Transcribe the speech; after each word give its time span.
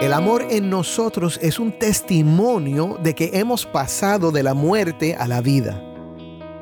El 0.00 0.12
amor 0.12 0.46
en 0.48 0.70
nosotros 0.70 1.38
es 1.42 1.58
un 1.58 1.72
testimonio 1.72 2.98
de 3.02 3.14
que 3.14 3.30
hemos 3.34 3.66
pasado 3.66 4.30
de 4.30 4.42
la 4.42 4.54
muerte 4.54 5.14
a 5.14 5.26
la 5.26 5.40
vida. 5.40 5.82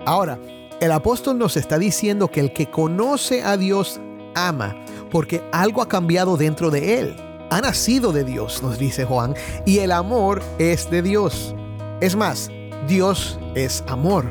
Ahora, 0.07 0.38
el 0.80 0.93
apóstol 0.93 1.38
nos 1.38 1.56
está 1.56 1.79
diciendo 1.79 2.29
que 2.29 2.40
el 2.40 2.53
que 2.53 2.71
conoce 2.71 3.43
a 3.43 3.56
Dios 3.56 4.01
ama, 4.35 4.77
porque 5.11 5.43
algo 5.53 5.82
ha 5.82 5.88
cambiado 5.88 6.37
dentro 6.37 6.71
de 6.71 6.98
él. 6.98 7.17
Ha 7.51 7.61
nacido 7.61 8.12
de 8.12 8.25
Dios, 8.25 8.62
nos 8.62 8.79
dice 8.79 9.05
Juan, 9.05 9.35
y 9.65 9.79
el 9.79 9.93
amor 9.93 10.43
es 10.59 10.91
de 10.91 11.03
Dios. 11.03 11.55
Es 12.01 12.17
más, 12.17 12.51
Dios 12.89 13.39
es 13.55 13.85
amor. 13.87 14.31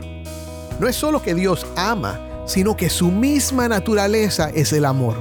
No 0.80 0.88
es 0.88 0.96
solo 0.96 1.22
que 1.22 1.36
Dios 1.36 1.66
ama, 1.76 2.20
sino 2.46 2.76
que 2.76 2.90
su 2.90 3.12
misma 3.12 3.68
naturaleza 3.68 4.50
es 4.54 4.74
el 4.74 4.86
amor. 4.86 5.16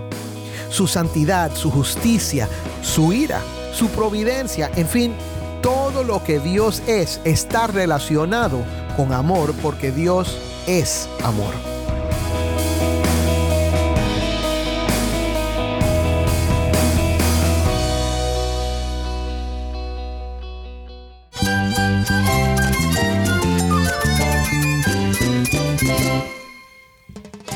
Su 0.68 0.86
santidad, 0.86 1.54
su 1.54 1.70
justicia, 1.70 2.48
su 2.84 3.12
ira, 3.12 3.40
su 3.72 3.88
providencia, 3.88 4.70
en 4.76 4.86
fin, 4.86 5.14
todo 5.62 6.04
lo 6.04 6.22
que 6.22 6.38
Dios 6.38 6.82
es 6.86 7.20
está 7.24 7.66
relacionado 7.66 8.58
con 8.96 9.12
amor 9.12 9.54
porque 9.62 9.90
Dios 9.90 10.38
es 10.66 11.08
amor. 11.22 11.54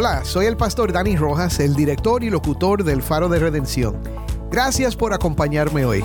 Hola, 0.00 0.24
soy 0.24 0.46
el 0.46 0.56
pastor 0.56 0.92
Dani 0.92 1.16
Rojas, 1.16 1.58
el 1.58 1.74
director 1.74 2.22
y 2.22 2.30
locutor 2.30 2.84
del 2.84 3.02
Faro 3.02 3.28
de 3.28 3.40
Redención. 3.40 3.96
Gracias 4.48 4.94
por 4.94 5.12
acompañarme 5.12 5.84
hoy. 5.84 6.04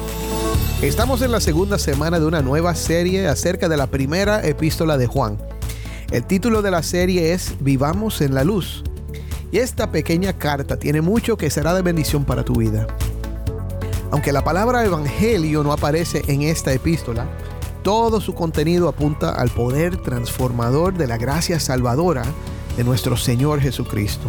Estamos 0.82 1.22
en 1.22 1.32
la 1.32 1.40
segunda 1.40 1.78
semana 1.78 2.20
de 2.20 2.26
una 2.26 2.42
nueva 2.42 2.74
serie 2.74 3.28
acerca 3.28 3.70
de 3.70 3.78
la 3.78 3.86
primera 3.86 4.44
epístola 4.44 4.98
de 4.98 5.06
Juan. 5.06 5.38
El 6.10 6.26
título 6.26 6.64
de 6.64 6.72
la 6.72 6.82
serie 6.82 7.34
es 7.34 7.54
Vivamos 7.60 8.22
en 8.22 8.34
la 8.34 8.44
Luz. 8.44 8.84
Y 9.52 9.60
esta 9.60 9.92
pequeña 9.92 10.34
carta 10.34 10.80
tiene 10.80 11.02
mucho 11.02 11.38
que 11.38 11.52
será 11.52 11.76
de 11.76 11.84
bendición 11.84 12.26
para 12.26 12.44
tu 12.44 12.56
vida. 12.56 12.88
Aunque 14.10 14.32
la 14.32 14.44
palabra 14.44 14.84
evangelio 14.84 15.62
no 15.62 15.72
aparece 15.72 16.24
en 16.30 16.42
esta 16.42 16.74
epístola, 16.74 17.28
todo 17.84 18.22
su 18.22 18.34
contenido 18.34 18.90
apunta 18.90 19.36
al 19.36 19.52
poder 19.52 19.98
transformador 19.98 20.96
de 20.96 21.06
la 21.06 21.20
gracia 21.20 21.60
salvadora 21.60 22.24
de 22.78 22.84
nuestro 22.84 23.18
Señor 23.18 23.62
Jesucristo. 23.62 24.28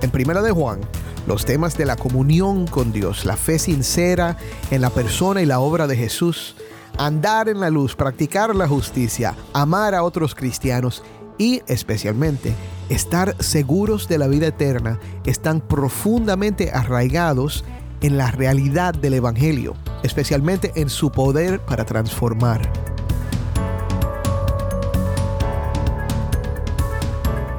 En 0.00 0.10
Primera 0.10 0.42
de 0.42 0.50
Juan, 0.50 0.80
los 1.26 1.44
temas 1.44 1.76
de 1.76 1.86
la 1.86 1.96
comunión 1.96 2.66
con 2.66 2.92
Dios, 2.92 3.24
la 3.24 3.36
fe 3.36 3.58
sincera 3.58 4.36
en 4.70 4.80
la 4.80 4.90
persona 4.90 5.42
y 5.42 5.46
la 5.46 5.60
obra 5.60 5.86
de 5.86 5.96
Jesús, 5.96 6.56
andar 6.98 7.48
en 7.48 7.60
la 7.60 7.70
luz, 7.70 7.96
practicar 7.96 8.54
la 8.54 8.68
justicia, 8.68 9.34
amar 9.52 9.94
a 9.94 10.02
otros 10.02 10.34
cristianos 10.34 11.02
y 11.38 11.62
especialmente 11.66 12.54
estar 12.88 13.34
seguros 13.42 14.08
de 14.08 14.18
la 14.18 14.28
vida 14.28 14.48
eterna 14.48 15.00
están 15.24 15.60
profundamente 15.60 16.70
arraigados 16.70 17.64
en 18.02 18.18
la 18.18 18.30
realidad 18.30 18.94
del 18.94 19.14
Evangelio, 19.14 19.74
especialmente 20.02 20.72
en 20.76 20.90
su 20.90 21.10
poder 21.10 21.60
para 21.60 21.84
transformar. 21.84 22.93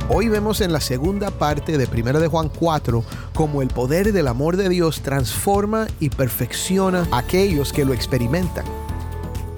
Hoy 0.08 0.30
vemos 0.30 0.62
en 0.62 0.72
la 0.72 0.82
segunda 0.82 1.32
parte 1.32 1.80
de 1.80 1.88
1 1.88 2.20
de 2.20 2.28
Juan 2.28 2.48
4 2.50 3.04
cómo 3.34 3.64
el 3.64 3.70
poder 3.70 4.14
del 4.14 4.28
amor 4.28 4.56
de 4.56 4.70
Dios 4.70 5.02
transforma 5.02 5.88
y 6.00 6.12
perfecciona 6.12 7.08
a 7.10 7.18
aquellos 7.20 7.74
que 7.74 7.86
lo 7.86 7.92
experimentan. 7.92 8.66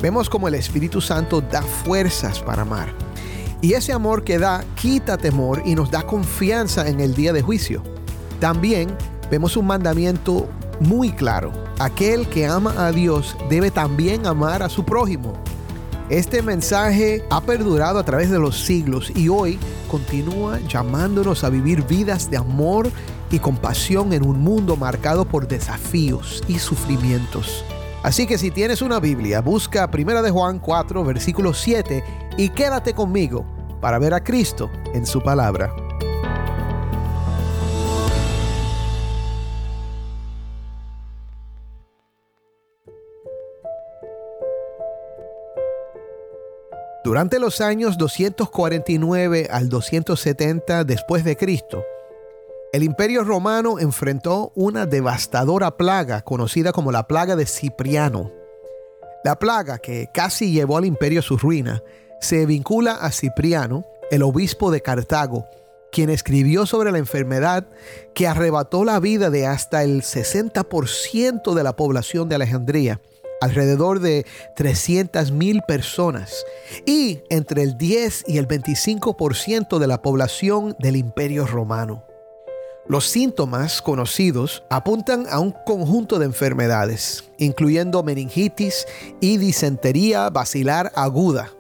Vemos 0.02 0.30
cómo 0.30 0.48
el 0.48 0.56
Espíritu 0.56 1.02
Santo 1.02 1.42
da 1.42 1.62
fuerzas 1.62 2.40
para 2.40 2.62
amar. 2.62 2.94
Y 3.62 3.74
ese 3.74 3.92
amor 3.92 4.24
que 4.24 4.40
da 4.40 4.64
quita 4.76 5.18
temor 5.18 5.64
y 5.66 5.76
nos 5.76 5.92
da 5.92 6.04
confianza 6.04 6.88
en 6.88 7.02
el 7.02 7.14
día 7.14 7.34
de 7.34 7.42
juicio. 7.42 7.84
También 8.40 8.96
vemos 9.30 9.58
un 9.58 9.68
mandamiento 9.68 10.48
muy 10.80 11.12
claro. 11.12 11.52
Aquel 11.78 12.26
que 12.30 12.48
ama 12.48 12.88
a 12.88 12.94
Dios 12.94 13.36
debe 13.50 13.70
también 13.70 14.26
amar 14.26 14.64
a 14.64 14.70
su 14.70 14.86
prójimo. 14.86 15.34
Este 16.10 16.42
mensaje 16.42 17.26
ha 17.30 17.42
perdurado 17.42 18.00
a 18.00 18.06
través 18.06 18.32
de 18.32 18.40
los 18.40 18.64
siglos 18.64 19.12
y 19.14 19.28
hoy 19.28 19.60
continúa 19.88 20.60
llamándonos 20.68 21.44
a 21.44 21.50
vivir 21.50 21.84
vidas 21.84 22.30
de 22.30 22.38
amor 22.38 22.92
y 23.32 23.40
compasión 23.40 24.14
en 24.14 24.26
un 24.26 24.40
mundo 24.40 24.76
marcado 24.76 25.26
por 25.26 25.48
desafíos 25.48 26.44
y 26.48 26.60
sufrimientos. 26.60 27.64
Así 28.04 28.28
que 28.28 28.38
si 28.38 28.52
tienes 28.52 28.82
una 28.82 29.00
Biblia, 29.00 29.42
busca 29.42 29.90
1 29.92 30.22
de 30.22 30.32
Juan 30.32 30.60
4, 30.60 31.04
versículo 31.04 31.54
7 31.54 32.04
y 32.38 32.50
quédate 32.50 32.94
conmigo 32.94 33.46
para 33.82 34.00
ver 34.00 34.14
a 34.14 34.24
Cristo 34.24 34.70
en 34.94 35.06
su 35.06 35.22
palabra. 35.22 35.87
Durante 47.08 47.40
los 47.40 47.62
años 47.62 47.98
249 47.98 49.48
al 49.50 49.70
270 49.70 50.84
después 50.84 51.24
de 51.24 51.38
Cristo, 51.38 51.86
el 52.74 52.84
Imperio 52.84 53.24
Romano 53.24 53.80
enfrentó 53.80 54.52
una 54.56 54.86
devastadora 54.86 55.78
plaga 55.78 56.24
conocida 56.24 56.74
como 56.74 56.92
la 56.92 57.08
plaga 57.08 57.38
de 57.38 57.46
Cipriano. 57.46 58.34
La 59.24 59.40
plaga 59.40 59.78
que 59.78 60.10
casi 60.14 60.52
llevó 60.52 60.76
al 60.76 60.84
imperio 60.84 61.22
a 61.22 61.24
su 61.24 61.38
ruina 61.38 61.82
se 62.20 62.46
vincula 62.46 62.96
a 62.96 63.10
Cipriano, 63.12 63.86
el 64.12 64.22
obispo 64.22 64.70
de 64.70 64.82
Cartago, 64.82 65.46
quien 65.94 66.10
escribió 66.10 66.66
sobre 66.66 66.92
la 66.92 66.98
enfermedad 66.98 67.68
que 68.14 68.28
arrebató 68.28 68.84
la 68.84 69.00
vida 69.00 69.30
de 69.30 69.48
hasta 69.48 69.82
el 69.82 70.02
60% 70.02 71.54
de 71.54 71.64
la 71.64 71.74
población 71.74 72.28
de 72.28 72.36
Alejandría 72.36 73.00
alrededor 73.42 74.00
de 74.00 74.26
300 74.56 75.32
mil 75.32 75.62
personas 75.68 76.46
y 76.86 77.22
entre 77.30 77.64
el 77.64 77.78
10 77.78 78.26
y 78.28 78.38
el 78.38 78.48
25% 78.48 79.80
de 79.80 79.88
la 79.88 80.02
población 80.02 80.76
del 80.80 80.96
imperio 80.96 81.46
romano. 81.46 82.04
Los 82.90 83.06
síntomas 83.10 83.82
conocidos 83.82 84.64
apuntan 84.70 85.26
a 85.30 85.40
un 85.40 85.52
conjunto 85.66 86.20
de 86.20 86.26
enfermedades, 86.26 87.26
incluyendo 87.38 88.02
meningitis 88.02 88.86
y 89.20 89.36
disentería 89.38 90.30
basilar 90.30 90.94
aguda. 90.96 91.52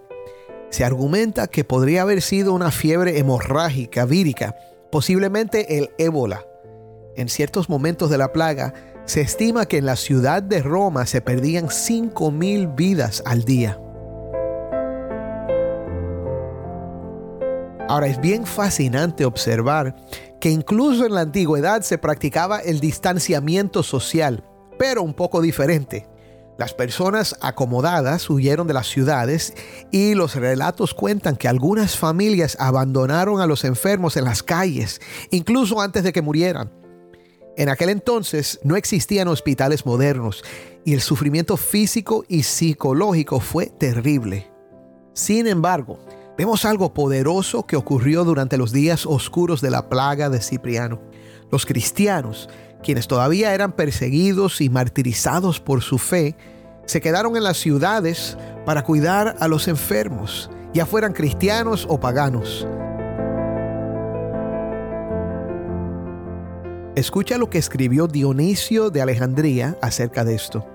Se 0.69 0.85
argumenta 0.85 1.47
que 1.47 1.65
podría 1.65 2.03
haber 2.03 2.21
sido 2.21 2.53
una 2.53 2.71
fiebre 2.71 3.19
hemorrágica 3.19 4.05
vírica, 4.05 4.55
posiblemente 4.89 5.77
el 5.77 5.89
ébola. 5.97 6.45
En 7.17 7.27
ciertos 7.27 7.67
momentos 7.67 8.09
de 8.09 8.17
la 8.17 8.31
plaga, 8.31 8.73
se 9.07 9.21
estima 9.21 9.65
que 9.65 9.77
en 9.77 9.85
la 9.85 9.95
ciudad 9.95 10.43
de 10.43 10.61
Roma 10.61 11.05
se 11.05 11.21
perdían 11.21 11.67
5.000 11.69 12.75
vidas 12.75 13.23
al 13.25 13.45
día. 13.45 13.79
Ahora 17.87 18.07
es 18.07 18.19
bien 18.19 18.45
fascinante 18.45 19.23
observar 19.23 19.95
que 20.41 20.49
incluso 20.49 21.05
en 21.05 21.13
la 21.13 21.21
antigüedad 21.21 21.81
se 21.83 21.97
practicaba 21.97 22.59
el 22.59 22.81
distanciamiento 22.81 23.81
social, 23.81 24.43
pero 24.77 25.01
un 25.03 25.13
poco 25.13 25.41
diferente. 25.41 26.05
Las 26.57 26.73
personas 26.73 27.37
acomodadas 27.39 28.29
huyeron 28.29 28.67
de 28.67 28.73
las 28.73 28.87
ciudades 28.87 29.53
y 29.89 30.15
los 30.15 30.35
relatos 30.35 30.93
cuentan 30.93 31.37
que 31.37 31.47
algunas 31.47 31.95
familias 31.95 32.57
abandonaron 32.59 33.39
a 33.39 33.47
los 33.47 33.63
enfermos 33.63 34.17
en 34.17 34.25
las 34.25 34.43
calles, 34.43 34.99
incluso 35.31 35.79
antes 35.79 36.03
de 36.03 36.11
que 36.11 36.21
murieran. 36.21 36.86
En 37.57 37.69
aquel 37.69 37.89
entonces 37.89 38.59
no 38.63 38.75
existían 38.75 39.27
hospitales 39.27 39.83
modernos 39.83 40.43
y 40.85 40.93
el 40.93 41.01
sufrimiento 41.01 41.57
físico 41.57 42.23
y 42.27 42.43
psicológico 42.43 43.39
fue 43.39 43.65
terrible. 43.65 44.51
Sin 45.13 45.47
embargo, 45.47 45.97
vemos 46.37 46.65
algo 46.65 46.93
poderoso 46.93 47.65
que 47.65 47.75
ocurrió 47.75 48.23
durante 48.23 48.57
los 48.57 48.71
días 48.71 49.07
oscuros 49.07 49.59
de 49.59 49.71
la 49.71 49.89
plaga 49.89 50.29
de 50.29 50.39
Cipriano. 50.39 51.01
Los 51.51 51.65
cristianos, 51.65 52.47
quienes 52.83 53.07
todavía 53.07 53.55
eran 53.55 53.71
perseguidos 53.71 54.61
y 54.61 54.69
martirizados 54.69 55.59
por 55.59 55.81
su 55.81 55.97
fe, 55.97 56.35
se 56.85 57.01
quedaron 57.01 57.35
en 57.35 57.43
las 57.43 57.57
ciudades 57.57 58.37
para 58.67 58.83
cuidar 58.83 59.35
a 59.39 59.47
los 59.47 59.67
enfermos, 59.67 60.51
ya 60.75 60.85
fueran 60.85 61.11
cristianos 61.11 61.87
o 61.89 61.99
paganos. 61.99 62.67
Escucha 66.97 67.37
lo 67.37 67.51
que 67.51 67.59
escribió 67.59 68.07
Dionisio 68.07 68.89
de 68.89 69.03
Alejandría 69.03 69.77
acerca 69.83 70.25
de 70.25 70.33
esto. 70.33 70.65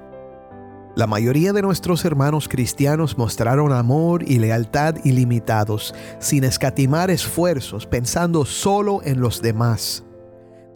La 0.95 1.09
mayoría 1.09 1.53
de 1.53 1.63
nuestros 1.63 2.05
hermanos 2.05 2.49
cristianos 2.49 3.19
mostraron 3.19 3.73
amor 3.73 4.23
y 4.23 4.39
lealtad 4.39 4.95
ilimitados, 5.03 5.93
sin 6.21 6.45
escatimar 6.45 7.11
esfuerzos, 7.11 7.87
pensando 7.89 8.45
solo 8.45 9.01
en 9.03 9.21
los 9.21 9.43
demás. 9.43 10.05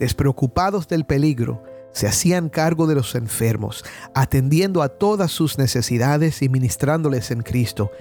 Despreocupados 0.00 0.88
del 0.88 1.04
peligro, 1.04 1.62
se 1.92 2.08
hacían 2.08 2.48
cargo 2.48 2.88
de 2.88 2.96
los 2.96 3.14
enfermos, 3.14 3.84
atendiendo 4.16 4.82
a 4.82 4.88
todas 4.88 5.30
sus 5.30 5.58
necesidades 5.58 6.42
y 6.42 6.48
ministrándoles 6.48 7.30
en 7.30 7.42
Cristo, 7.42 7.92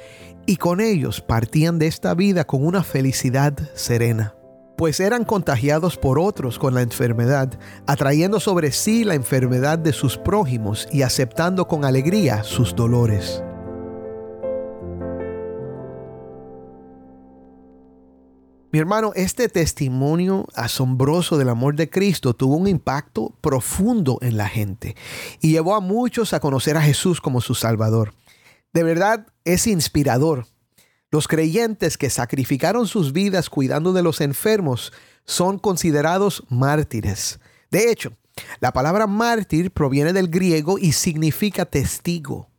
y 0.47 0.57
con 0.57 0.81
ellos 0.81 1.21
partían 1.21 1.77
de 1.77 1.85
esta 1.85 2.15
vida 2.15 2.47
con 2.47 2.65
una 2.65 2.81
felicidad 2.81 3.53
serena 3.75 4.33
pues 4.77 4.99
eran 4.99 5.23
contagiados 5.23 5.97
por 5.97 6.19
otros 6.19 6.59
con 6.59 6.73
la 6.73 6.81
enfermedad, 6.81 7.59
atrayendo 7.87 8.39
sobre 8.39 8.71
sí 8.71 9.03
la 9.03 9.15
enfermedad 9.15 9.79
de 9.79 9.93
sus 9.93 10.17
prójimos 10.17 10.87
y 10.91 11.01
aceptando 11.01 11.67
con 11.67 11.85
alegría 11.85 12.43
sus 12.43 12.75
dolores. 12.75 13.43
Mi 18.75 18.79
hermano, 18.79 19.13
este 19.15 19.47
testimonio 19.47 20.47
asombroso 20.53 21.37
del 21.37 21.47
amor 21.47 21.77
de 21.77 21.89
Cristo 21.89 22.33
tuvo 22.33 22.57
un 22.57 22.67
impacto 22.67 23.33
profundo 23.39 24.17
en 24.21 24.35
la 24.35 24.49
gente 24.49 24.97
y 25.39 25.51
llevó 25.51 25.75
a 25.75 25.79
muchos 25.79 26.33
a 26.33 26.41
conocer 26.41 26.75
a 26.75 26.81
Jesús 26.81 27.21
como 27.21 27.39
su 27.39 27.55
Salvador. 27.55 28.13
De 28.73 28.83
verdad 28.83 29.27
es 29.45 29.65
inspirador 29.67 30.47
los 31.15 31.29
creyentes 31.29 31.97
que 31.97 32.09
sacrificaron 32.09 32.87
sus 32.87 33.13
vidas 33.13 33.49
cuidando 33.49 33.93
de 33.93 34.03
los 34.03 34.19
enfermos 34.19 34.91
son 35.23 35.59
considerados 35.59 36.43
mártires. 36.49 37.39
De 37.71 37.89
hecho, 37.89 38.11
la 38.59 38.73
palabra 38.73 39.07
mártir 39.07 39.71
proviene 39.71 40.11
del 40.11 40.27
griego 40.27 40.77
y 40.77 40.91
significa 40.91 41.63
testigo. 41.63 42.49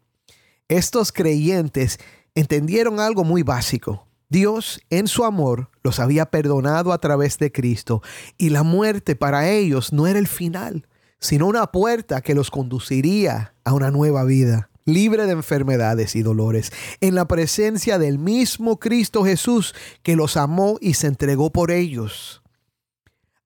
Estos 0.69 1.12
creyentes 1.12 1.99
entendieron 2.35 2.99
algo 2.99 3.25
muy 3.25 3.43
básico. 3.43 4.06
Dios, 4.31 4.81
en 4.88 5.06
su 5.06 5.26
amor, 5.26 5.69
los 5.82 6.00
había 6.00 6.25
perdonado 6.31 6.94
a 6.94 6.99
través 6.99 7.37
de 7.37 7.52
Cristo 7.52 8.00
y 8.38 8.49
la 8.49 8.62
muerte 8.62 9.17
para 9.17 9.50
ellos 9.50 9.93
no 9.93 10.06
era 10.06 10.19
el 10.19 10.29
final, 10.29 10.87
sino 11.19 11.47
una 11.47 11.67
puerta 11.67 12.23
que 12.23 12.35
los 12.35 12.50
conduciría 12.50 13.52
a 13.64 13.75
una 13.75 13.91
nueva 13.91 14.25
vida 14.25 14.70
libre 14.87 15.27
de 15.27 15.33
enfermedades 15.33 16.17
y 16.17 16.23
dolores, 16.23 16.73
en 17.03 17.15
la 17.15 17.29
presencia 17.29 17.99
del 17.99 18.19
mismo 18.19 18.79
Cristo 18.79 19.25
Jesús 19.25 19.75
que 20.03 20.17
los 20.17 20.38
amó 20.38 20.79
y 20.81 20.94
se 20.94 21.09
entregó 21.09 21.53
por 21.53 21.71
ellos. 21.71 22.43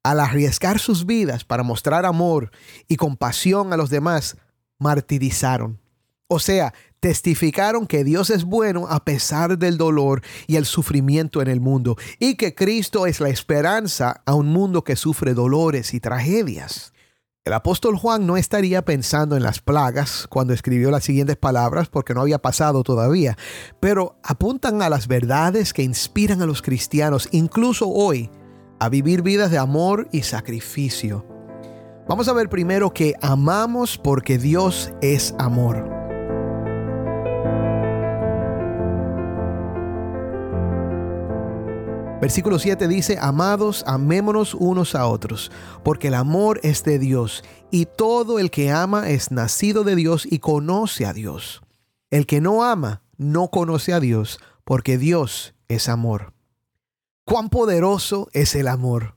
Al 0.04 0.20
arriesgar 0.20 0.78
sus 0.78 1.04
vidas 1.04 1.44
para 1.44 1.62
mostrar 1.62 2.06
amor 2.06 2.52
y 2.86 2.96
compasión 2.96 3.72
a 3.72 3.76
los 3.76 3.90
demás, 3.90 4.36
martirizaron. 4.78 5.80
O 6.28 6.38
sea, 6.38 6.72
testificaron 7.00 7.86
que 7.86 8.04
Dios 8.04 8.30
es 8.30 8.44
bueno 8.44 8.86
a 8.88 9.04
pesar 9.04 9.58
del 9.58 9.76
dolor 9.76 10.22
y 10.46 10.56
el 10.56 10.64
sufrimiento 10.64 11.42
en 11.42 11.48
el 11.48 11.60
mundo 11.60 11.96
y 12.18 12.36
que 12.36 12.54
Cristo 12.54 13.06
es 13.06 13.20
la 13.20 13.30
esperanza 13.30 14.22
a 14.24 14.34
un 14.34 14.46
mundo 14.46 14.84
que 14.84 14.96
sufre 14.96 15.34
dolores 15.34 15.92
y 15.92 16.00
tragedias. 16.00 16.92
El 17.46 17.54
apóstol 17.54 17.96
Juan 17.96 18.26
no 18.26 18.36
estaría 18.36 18.84
pensando 18.84 19.34
en 19.34 19.42
las 19.42 19.60
plagas 19.60 20.26
cuando 20.28 20.52
escribió 20.52 20.90
las 20.90 21.04
siguientes 21.04 21.38
palabras 21.38 21.88
porque 21.88 22.12
no 22.12 22.20
había 22.20 22.38
pasado 22.38 22.82
todavía, 22.82 23.38
pero 23.80 24.18
apuntan 24.22 24.82
a 24.82 24.90
las 24.90 25.08
verdades 25.08 25.72
que 25.72 25.82
inspiran 25.82 26.42
a 26.42 26.46
los 26.46 26.60
cristianos, 26.60 27.30
incluso 27.32 27.88
hoy, 27.88 28.30
a 28.78 28.90
vivir 28.90 29.22
vidas 29.22 29.50
de 29.50 29.56
amor 29.56 30.06
y 30.12 30.20
sacrificio. 30.20 31.24
Vamos 32.06 32.28
a 32.28 32.34
ver 32.34 32.50
primero 32.50 32.92
que 32.92 33.14
amamos 33.22 33.96
porque 33.96 34.36
Dios 34.36 34.92
es 35.00 35.34
amor. 35.38 35.88
Versículo 42.20 42.58
7 42.58 42.86
dice, 42.86 43.16
amados, 43.18 43.82
amémonos 43.86 44.52
unos 44.54 44.94
a 44.94 45.06
otros, 45.06 45.50
porque 45.82 46.08
el 46.08 46.14
amor 46.14 46.60
es 46.62 46.84
de 46.84 46.98
Dios, 46.98 47.42
y 47.70 47.86
todo 47.86 48.38
el 48.38 48.50
que 48.50 48.70
ama 48.70 49.08
es 49.08 49.30
nacido 49.30 49.84
de 49.84 49.96
Dios 49.96 50.28
y 50.30 50.38
conoce 50.38 51.06
a 51.06 51.14
Dios. 51.14 51.62
El 52.10 52.26
que 52.26 52.42
no 52.42 52.62
ama 52.62 53.02
no 53.16 53.48
conoce 53.48 53.94
a 53.94 54.00
Dios, 54.00 54.38
porque 54.64 54.98
Dios 54.98 55.54
es 55.68 55.88
amor. 55.88 56.34
Cuán 57.24 57.48
poderoso 57.48 58.28
es 58.34 58.54
el 58.54 58.68
amor. 58.68 59.16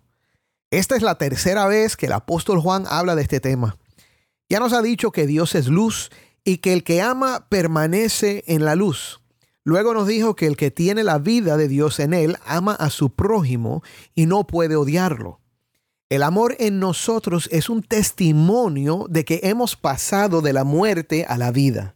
Esta 0.71 0.95
es 0.95 1.01
la 1.01 1.17
tercera 1.17 1.67
vez 1.67 1.97
que 1.97 2.05
el 2.05 2.13
apóstol 2.13 2.61
Juan 2.61 2.85
habla 2.87 3.15
de 3.15 3.23
este 3.23 3.41
tema. 3.41 3.77
Ya 4.47 4.59
nos 4.59 4.71
ha 4.71 4.81
dicho 4.81 5.11
que 5.11 5.27
Dios 5.27 5.55
es 5.55 5.67
luz 5.67 6.09
y 6.45 6.59
que 6.59 6.71
el 6.71 6.85
que 6.85 7.01
ama 7.01 7.47
permanece 7.49 8.45
en 8.47 8.63
la 8.63 8.75
luz. 8.75 9.22
Luego 9.63 9.93
nos 9.93 10.07
dijo 10.07 10.35
que 10.35 10.47
el 10.47 10.57
que 10.57 10.71
tiene 10.71 11.03
la 11.03 11.19
vida 11.19 11.55
de 11.57 11.67
Dios 11.67 11.99
en 11.99 12.13
él 12.13 12.37
ama 12.45 12.73
a 12.73 12.89
su 12.89 13.11
prójimo 13.11 13.81
y 14.13 14.25
no 14.25 14.45
puede 14.45 14.75
odiarlo. 14.75 15.39
El 16.09 16.21
amor 16.21 16.55
en 16.59 16.79
nosotros 16.79 17.49
es 17.51 17.69
un 17.69 17.81
testimonio 17.81 19.07
de 19.09 19.25
que 19.25 19.39
hemos 19.43 19.75
pasado 19.75 20.41
de 20.41 20.53
la 20.53 20.63
muerte 20.63 21.25
a 21.27 21.37
la 21.37 21.51
vida. 21.51 21.95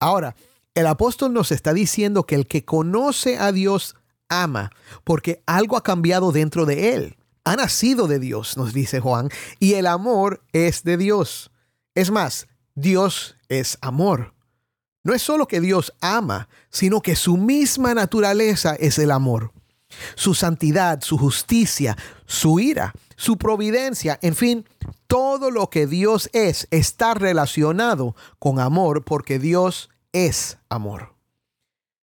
Ahora, 0.00 0.36
el 0.74 0.86
apóstol 0.86 1.32
nos 1.32 1.52
está 1.52 1.74
diciendo 1.74 2.24
que 2.24 2.34
el 2.34 2.46
que 2.46 2.64
conoce 2.64 3.38
a 3.38 3.50
Dios 3.50 3.96
ama, 4.28 4.70
porque 5.04 5.42
algo 5.46 5.76
ha 5.76 5.82
cambiado 5.82 6.32
dentro 6.32 6.66
de 6.66 6.94
él. 6.94 7.16
Ha 7.44 7.56
nacido 7.56 8.06
de 8.06 8.18
Dios, 8.18 8.56
nos 8.56 8.72
dice 8.72 9.00
Juan, 9.00 9.28
y 9.58 9.74
el 9.74 9.86
amor 9.86 10.42
es 10.52 10.82
de 10.82 10.96
Dios. 10.96 11.50
Es 11.94 12.10
más, 12.10 12.46
Dios 12.74 13.36
es 13.48 13.78
amor. 13.80 14.35
No 15.06 15.14
es 15.14 15.22
solo 15.22 15.46
que 15.46 15.60
Dios 15.60 15.94
ama, 16.00 16.48
sino 16.68 17.00
que 17.00 17.14
su 17.14 17.36
misma 17.36 17.94
naturaleza 17.94 18.74
es 18.74 18.98
el 18.98 19.12
amor. 19.12 19.52
Su 20.16 20.34
santidad, 20.34 21.00
su 21.00 21.16
justicia, 21.16 21.96
su 22.26 22.58
ira, 22.58 22.92
su 23.14 23.38
providencia, 23.38 24.18
en 24.20 24.34
fin, 24.34 24.68
todo 25.06 25.52
lo 25.52 25.70
que 25.70 25.86
Dios 25.86 26.28
es 26.32 26.66
está 26.72 27.14
relacionado 27.14 28.16
con 28.40 28.58
amor 28.58 29.04
porque 29.04 29.38
Dios 29.38 29.90
es 30.10 30.58
amor. 30.68 31.14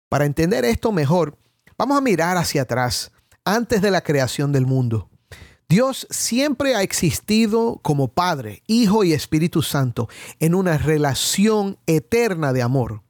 Para 0.08 0.24
entender 0.24 0.64
esto 0.64 0.92
mejor, 0.92 1.36
vamos 1.76 1.98
a 1.98 2.02
mirar 2.02 2.36
hacia 2.36 2.62
atrás, 2.62 3.10
antes 3.44 3.82
de 3.82 3.90
la 3.90 4.02
creación 4.02 4.52
del 4.52 4.64
mundo. 4.64 5.10
Dios 5.68 6.06
siempre 6.10 6.76
ha 6.76 6.82
existido 6.82 7.80
como 7.82 8.06
Padre, 8.06 8.62
Hijo 8.68 9.02
y 9.02 9.12
Espíritu 9.12 9.62
Santo 9.62 10.08
en 10.38 10.54
una 10.54 10.78
relación 10.78 11.76
eterna 11.86 12.52
de 12.52 12.62
amor. 12.62 13.02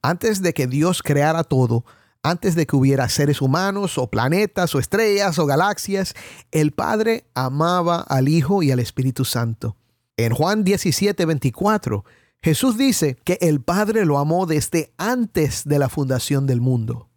Antes 0.00 0.42
de 0.42 0.54
que 0.54 0.68
Dios 0.68 1.02
creara 1.02 1.42
todo, 1.42 1.84
antes 2.22 2.54
de 2.54 2.66
que 2.66 2.76
hubiera 2.76 3.08
seres 3.08 3.42
humanos 3.42 3.98
o 3.98 4.08
planetas 4.08 4.76
o 4.76 4.78
estrellas 4.78 5.40
o 5.40 5.46
galaxias, 5.46 6.14
el 6.52 6.70
Padre 6.70 7.24
amaba 7.34 8.00
al 8.00 8.28
Hijo 8.28 8.62
y 8.62 8.70
al 8.70 8.78
Espíritu 8.78 9.24
Santo. 9.24 9.76
En 10.16 10.32
Juan 10.34 10.62
17, 10.62 11.26
24, 11.26 12.04
Jesús 12.40 12.78
dice 12.78 13.16
que 13.24 13.38
el 13.40 13.60
Padre 13.60 14.04
lo 14.04 14.18
amó 14.18 14.46
desde 14.46 14.92
antes 14.98 15.64
de 15.64 15.80
la 15.80 15.88
fundación 15.88 16.46
del 16.46 16.60
mundo. 16.60 17.08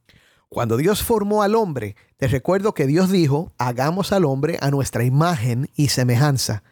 Cuando 0.49 0.77
Dios 0.77 1.03
formó 1.03 1.41
al 1.43 1.55
hombre, 1.55 1.95
te 2.17 2.27
recuerdo 2.27 2.73
que 2.73 2.87
Dios 2.87 3.11
dijo, 3.11 3.51
hagamos 3.57 4.11
al 4.11 4.25
hombre 4.25 4.57
a 4.61 4.71
nuestra 4.71 5.03
imagen 5.03 5.69
y 5.75 5.89
semejanza. 5.89 6.63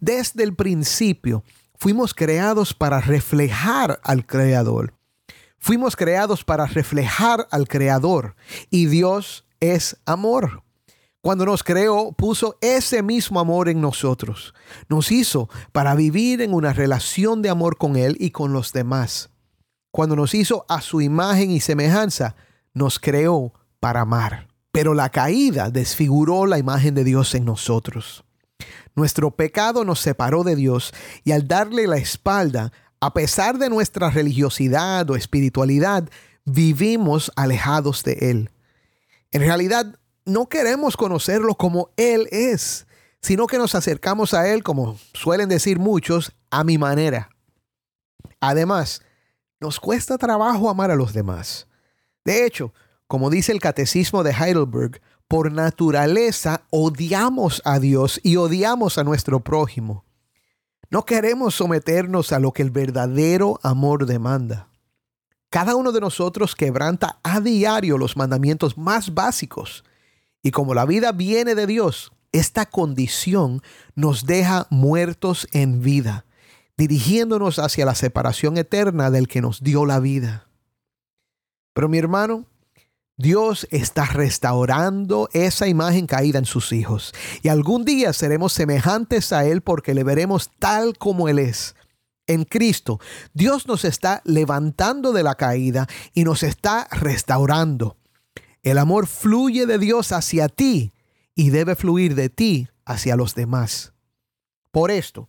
Desde 0.00 0.42
el 0.42 0.54
principio 0.54 1.44
fuimos 1.76 2.14
creados 2.14 2.74
para 2.74 3.00
reflejar 3.00 4.00
al 4.04 4.26
Creador. 4.26 4.94
Fuimos 5.58 5.96
creados 5.96 6.44
para 6.44 6.66
reflejar 6.66 7.46
al 7.50 7.68
Creador 7.68 8.34
y 8.70 8.86
Dios 8.86 9.46
es 9.60 9.96
amor. 10.04 10.62
Cuando 11.20 11.46
nos 11.46 11.62
creó, 11.62 12.10
puso 12.10 12.58
ese 12.60 13.00
mismo 13.00 13.38
amor 13.38 13.68
en 13.68 13.80
nosotros. 13.80 14.54
Nos 14.88 15.12
hizo 15.12 15.48
para 15.70 15.94
vivir 15.94 16.42
en 16.42 16.52
una 16.52 16.72
relación 16.72 17.42
de 17.42 17.48
amor 17.48 17.78
con 17.78 17.94
Él 17.94 18.16
y 18.18 18.32
con 18.32 18.52
los 18.52 18.72
demás. 18.72 19.30
Cuando 19.92 20.16
nos 20.16 20.34
hizo 20.34 20.66
a 20.68 20.80
su 20.80 21.00
imagen 21.00 21.52
y 21.52 21.60
semejanza, 21.60 22.34
nos 22.74 22.98
creó 22.98 23.52
para 23.80 24.02
amar. 24.02 24.48
Pero 24.70 24.94
la 24.94 25.10
caída 25.10 25.70
desfiguró 25.70 26.46
la 26.46 26.58
imagen 26.58 26.94
de 26.94 27.04
Dios 27.04 27.34
en 27.34 27.44
nosotros. 27.44 28.24
Nuestro 28.94 29.30
pecado 29.30 29.84
nos 29.84 30.00
separó 30.00 30.44
de 30.44 30.56
Dios 30.56 30.92
y 31.24 31.32
al 31.32 31.48
darle 31.48 31.86
la 31.86 31.96
espalda, 31.96 32.72
a 33.00 33.12
pesar 33.12 33.58
de 33.58 33.68
nuestra 33.68 34.10
religiosidad 34.10 35.08
o 35.10 35.16
espiritualidad, 35.16 36.08
vivimos 36.44 37.32
alejados 37.36 38.02
de 38.04 38.12
Él. 38.30 38.50
En 39.30 39.40
realidad, 39.40 39.98
no 40.24 40.48
queremos 40.48 40.96
conocerlo 40.96 41.54
como 41.54 41.90
Él 41.96 42.28
es, 42.30 42.86
sino 43.20 43.46
que 43.46 43.58
nos 43.58 43.74
acercamos 43.74 44.34
a 44.34 44.48
Él, 44.48 44.62
como 44.62 44.98
suelen 45.14 45.48
decir 45.48 45.78
muchos, 45.78 46.32
a 46.50 46.64
mi 46.64 46.78
manera. 46.78 47.30
Además, 48.40 49.02
nos 49.60 49.80
cuesta 49.80 50.18
trabajo 50.18 50.68
amar 50.68 50.90
a 50.90 50.96
los 50.96 51.12
demás. 51.12 51.66
De 52.24 52.46
hecho, 52.46 52.72
como 53.06 53.30
dice 53.30 53.52
el 53.52 53.60
Catecismo 53.60 54.22
de 54.22 54.32
Heidelberg, 54.32 55.00
por 55.28 55.52
naturaleza 55.52 56.62
odiamos 56.70 57.62
a 57.64 57.78
Dios 57.78 58.20
y 58.22 58.36
odiamos 58.36 58.98
a 58.98 59.04
nuestro 59.04 59.40
prójimo. 59.40 60.04
No 60.90 61.04
queremos 61.04 61.54
someternos 61.54 62.32
a 62.32 62.38
lo 62.38 62.52
que 62.52 62.62
el 62.62 62.70
verdadero 62.70 63.58
amor 63.62 64.06
demanda. 64.06 64.68
Cada 65.48 65.74
uno 65.74 65.92
de 65.92 66.00
nosotros 66.00 66.54
quebranta 66.54 67.18
a 67.22 67.40
diario 67.40 67.98
los 67.98 68.16
mandamientos 68.16 68.76
más 68.76 69.14
básicos. 69.14 69.84
Y 70.42 70.50
como 70.50 70.74
la 70.74 70.86
vida 70.86 71.12
viene 71.12 71.54
de 71.54 71.66
Dios, 71.66 72.12
esta 72.32 72.66
condición 72.66 73.62
nos 73.94 74.26
deja 74.26 74.66
muertos 74.70 75.46
en 75.52 75.82
vida 75.82 76.24
dirigiéndonos 76.76 77.58
hacia 77.58 77.84
la 77.84 77.94
separación 77.94 78.56
eterna 78.56 79.10
del 79.10 79.28
que 79.28 79.40
nos 79.40 79.62
dio 79.62 79.86
la 79.86 80.00
vida. 80.00 80.48
Pero 81.72 81.88
mi 81.88 81.98
hermano, 81.98 82.46
Dios 83.16 83.66
está 83.70 84.06
restaurando 84.06 85.28
esa 85.32 85.68
imagen 85.68 86.06
caída 86.06 86.38
en 86.38 86.44
sus 86.44 86.72
hijos. 86.72 87.14
Y 87.42 87.48
algún 87.48 87.84
día 87.84 88.12
seremos 88.12 88.52
semejantes 88.52 89.32
a 89.32 89.44
Él 89.44 89.60
porque 89.62 89.94
le 89.94 90.04
veremos 90.04 90.50
tal 90.58 90.96
como 90.98 91.28
Él 91.28 91.38
es. 91.38 91.76
En 92.26 92.44
Cristo, 92.44 93.00
Dios 93.34 93.66
nos 93.66 93.84
está 93.84 94.22
levantando 94.24 95.12
de 95.12 95.22
la 95.22 95.34
caída 95.34 95.86
y 96.14 96.24
nos 96.24 96.42
está 96.42 96.88
restaurando. 96.90 97.96
El 98.62 98.78
amor 98.78 99.06
fluye 99.06 99.66
de 99.66 99.78
Dios 99.78 100.12
hacia 100.12 100.48
ti 100.48 100.92
y 101.34 101.50
debe 101.50 101.74
fluir 101.74 102.14
de 102.14 102.28
ti 102.28 102.68
hacia 102.84 103.16
los 103.16 103.34
demás. 103.34 103.92
Por 104.70 104.90
esto, 104.90 105.28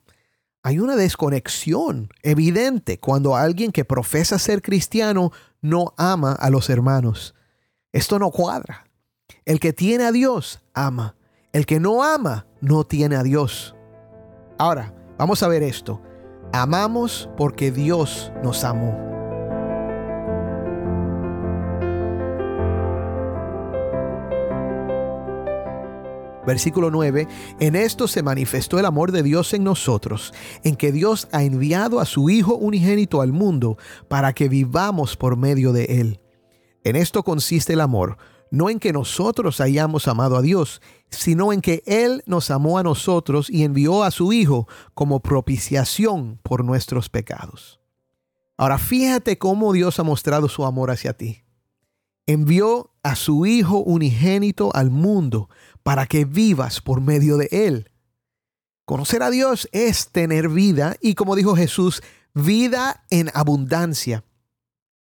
hay 0.63 0.79
una 0.79 0.95
desconexión 0.95 2.09
evidente 2.23 2.97
cuando 2.97 3.35
alguien 3.35 3.73
que 3.73 3.83
profesa 3.83 4.39
ser 4.39 4.61
cristiano 4.61 5.31
no 5.61 5.93
ama 5.97 6.31
a 6.31 6.49
los 6.49 6.69
hermanos. 6.69 7.35
Esto 7.91 8.17
no 8.17 8.31
cuadra. 8.31 8.85
El 9.43 9.59
que 9.59 9.73
tiene 9.73 10.05
a 10.05 10.13
Dios 10.13 10.61
ama. 10.73 11.15
El 11.51 11.65
que 11.65 11.81
no 11.81 12.01
ama 12.01 12.47
no 12.61 12.85
tiene 12.85 13.17
a 13.17 13.23
Dios. 13.23 13.75
Ahora, 14.57 14.95
vamos 15.17 15.43
a 15.43 15.49
ver 15.49 15.63
esto. 15.63 16.01
Amamos 16.53 17.29
porque 17.35 17.71
Dios 17.71 18.31
nos 18.41 18.63
amó. 18.63 19.12
Versículo 26.45 26.91
9, 26.91 27.27
en 27.59 27.75
esto 27.75 28.07
se 28.07 28.21
manifestó 28.21 28.77
el 28.77 28.85
amor 28.85 29.13
de 29.13 29.23
Dios 29.23 29.53
en 29.53 29.63
nosotros, 29.63 30.33
en 30.63 30.75
que 30.75 30.91
Dios 30.91 31.29
ha 31.31 31.43
enviado 31.43 32.01
a 32.01 32.05
su 32.05 32.29
Hijo 32.29 32.55
unigénito 32.55 33.21
al 33.21 33.31
mundo 33.31 33.77
para 34.09 34.33
que 34.33 34.49
vivamos 34.49 35.15
por 35.15 35.37
medio 35.37 35.71
de 35.71 35.85
Él. 35.85 36.19
En 36.83 36.97
esto 36.97 37.23
consiste 37.23 37.73
el 37.73 37.81
amor, 37.81 38.17
no 38.51 38.69
en 38.69 38.79
que 38.79 38.91
nosotros 38.91 39.61
hayamos 39.61 40.07
amado 40.09 40.35
a 40.35 40.41
Dios, 40.41 40.81
sino 41.09 41.53
en 41.53 41.61
que 41.61 41.81
Él 41.85 42.23
nos 42.25 42.51
amó 42.51 42.77
a 42.77 42.83
nosotros 42.83 43.49
y 43.49 43.63
envió 43.63 44.03
a 44.03 44.11
su 44.11 44.33
Hijo 44.33 44.67
como 44.93 45.21
propiciación 45.21 46.39
por 46.43 46.65
nuestros 46.65 47.09
pecados. 47.09 47.79
Ahora 48.57 48.77
fíjate 48.77 49.37
cómo 49.37 49.71
Dios 49.71 49.97
ha 49.99 50.03
mostrado 50.03 50.49
su 50.49 50.65
amor 50.65 50.91
hacia 50.91 51.13
ti. 51.13 51.43
Envió 52.27 52.91
a 53.01 53.15
su 53.15 53.45
Hijo 53.45 53.79
unigénito 53.79 54.73
al 54.75 54.91
mundo 54.91 55.49
para 55.83 56.05
que 56.05 56.25
vivas 56.25 56.81
por 56.81 57.01
medio 57.01 57.37
de 57.37 57.49
Él. 57.51 57.91
Conocer 58.85 59.23
a 59.23 59.29
Dios 59.29 59.69
es 59.71 60.09
tener 60.09 60.49
vida 60.49 60.95
y 60.99 61.15
como 61.15 61.35
dijo 61.35 61.55
Jesús, 61.55 62.01
vida 62.33 63.05
en 63.09 63.29
abundancia. 63.33 64.23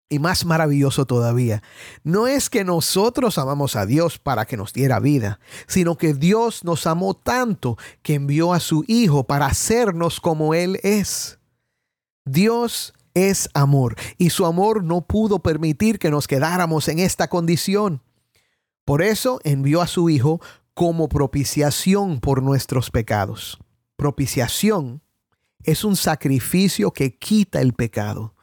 Y 0.09 0.19
más 0.19 0.43
maravilloso 0.43 1.05
todavía, 1.05 1.63
no 2.03 2.27
es 2.27 2.49
que 2.49 2.65
nosotros 2.65 3.37
amamos 3.37 3.77
a 3.77 3.85
Dios 3.85 4.19
para 4.19 4.45
que 4.45 4.57
nos 4.57 4.73
diera 4.73 4.99
vida, 4.99 5.39
sino 5.67 5.97
que 5.97 6.13
Dios 6.13 6.65
nos 6.65 6.85
amó 6.85 7.13
tanto 7.13 7.77
que 8.01 8.15
envió 8.15 8.51
a 8.51 8.59
su 8.59 8.83
Hijo 8.87 9.23
para 9.23 9.45
hacernos 9.45 10.19
como 10.19 10.53
Él 10.53 10.81
es. 10.83 11.39
Dios 12.25 12.93
es 13.13 13.49
amor 13.53 13.95
y 14.17 14.31
su 14.31 14.45
amor 14.45 14.83
no 14.83 15.01
pudo 15.01 15.39
permitir 15.39 15.97
que 15.97 16.11
nos 16.11 16.27
quedáramos 16.27 16.89
en 16.89 16.99
esta 16.99 17.29
condición. 17.29 18.01
Por 18.83 19.01
eso 19.01 19.39
envió 19.45 19.81
a 19.81 19.87
su 19.87 20.09
Hijo 20.09 20.41
como 20.73 21.09
propiciación 21.09 22.19
por 22.19 22.41
nuestros 22.41 22.91
pecados. 22.91 23.59
Propiciación 23.95 25.01
es 25.63 25.83
un 25.83 25.95
sacrificio 25.95 26.91
que 26.91 27.17
quita 27.17 27.61
el 27.61 27.73
pecado. 27.73 28.35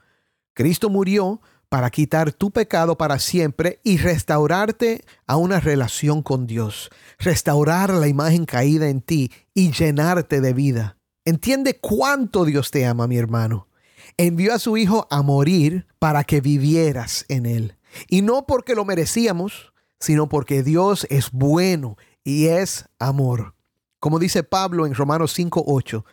Cristo 0.55 0.91
murió 0.91 1.41
para 1.69 1.91
quitar 1.91 2.33
tu 2.33 2.51
pecado 2.51 2.97
para 2.97 3.19
siempre 3.19 3.81
y 3.85 3.99
restaurarte 3.99 5.05
a 5.27 5.37
una 5.37 5.61
relación 5.61 6.23
con 6.23 6.47
Dios, 6.47 6.91
restaurar 7.19 7.93
la 7.93 8.09
imagen 8.09 8.45
caída 8.45 8.89
en 8.89 9.01
ti 9.01 9.31
y 9.55 9.73
llenarte 9.73 10.41
de 10.41 10.53
vida. 10.55 10.97
Entiende 11.25 11.79
cuánto 11.79 12.45
Dios 12.45 12.71
te 12.71 12.87
ama, 12.87 13.07
mi 13.07 13.19
hermano. 13.19 13.69
Envió 14.17 14.55
a 14.55 14.59
su 14.59 14.77
Hijo 14.77 15.07
a 15.11 15.23
morir 15.23 15.87
para 15.99 16.25
que 16.25 16.41
vivieras 16.41 17.27
en 17.29 17.45
Él. 17.45 17.77
Y 18.09 18.23
no 18.23 18.47
porque 18.47 18.75
lo 18.75 18.85
merecíamos, 18.85 19.73
sino 20.01 20.29
porque 20.29 20.63
Dios 20.63 21.07
es 21.11 21.31
bueno 21.31 21.97
y 22.29 22.49
es 22.49 22.85
amor. 22.99 23.55
Como 24.01 24.19
dice 24.19 24.43
Pablo 24.43 24.85
en 24.85 24.93
Romanos 24.93 25.33
5:8, 25.33 26.05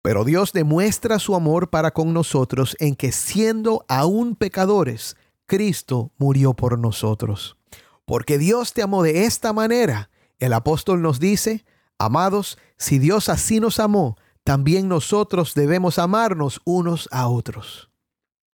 pero 0.00 0.24
Dios 0.24 0.54
demuestra 0.54 1.18
su 1.18 1.34
amor 1.34 1.68
para 1.68 1.90
con 1.90 2.14
nosotros 2.14 2.74
en 2.80 2.96
que 2.96 3.12
siendo 3.12 3.84
aún 3.86 4.34
pecadores, 4.34 5.14
Cristo 5.44 6.10
murió 6.16 6.54
por 6.54 6.78
nosotros. 6.78 7.58
Porque 8.06 8.38
Dios 8.38 8.72
te 8.72 8.80
amó 8.80 9.02
de 9.02 9.26
esta 9.26 9.52
manera, 9.52 10.08
el 10.38 10.54
apóstol 10.54 11.02
nos 11.02 11.20
dice, 11.20 11.66
amados, 11.98 12.56
si 12.78 12.98
Dios 12.98 13.28
así 13.28 13.60
nos 13.60 13.78
amó, 13.78 14.16
también 14.44 14.88
nosotros 14.88 15.52
debemos 15.52 15.98
amarnos 15.98 16.62
unos 16.64 17.10
a 17.12 17.28
otros. 17.28 17.91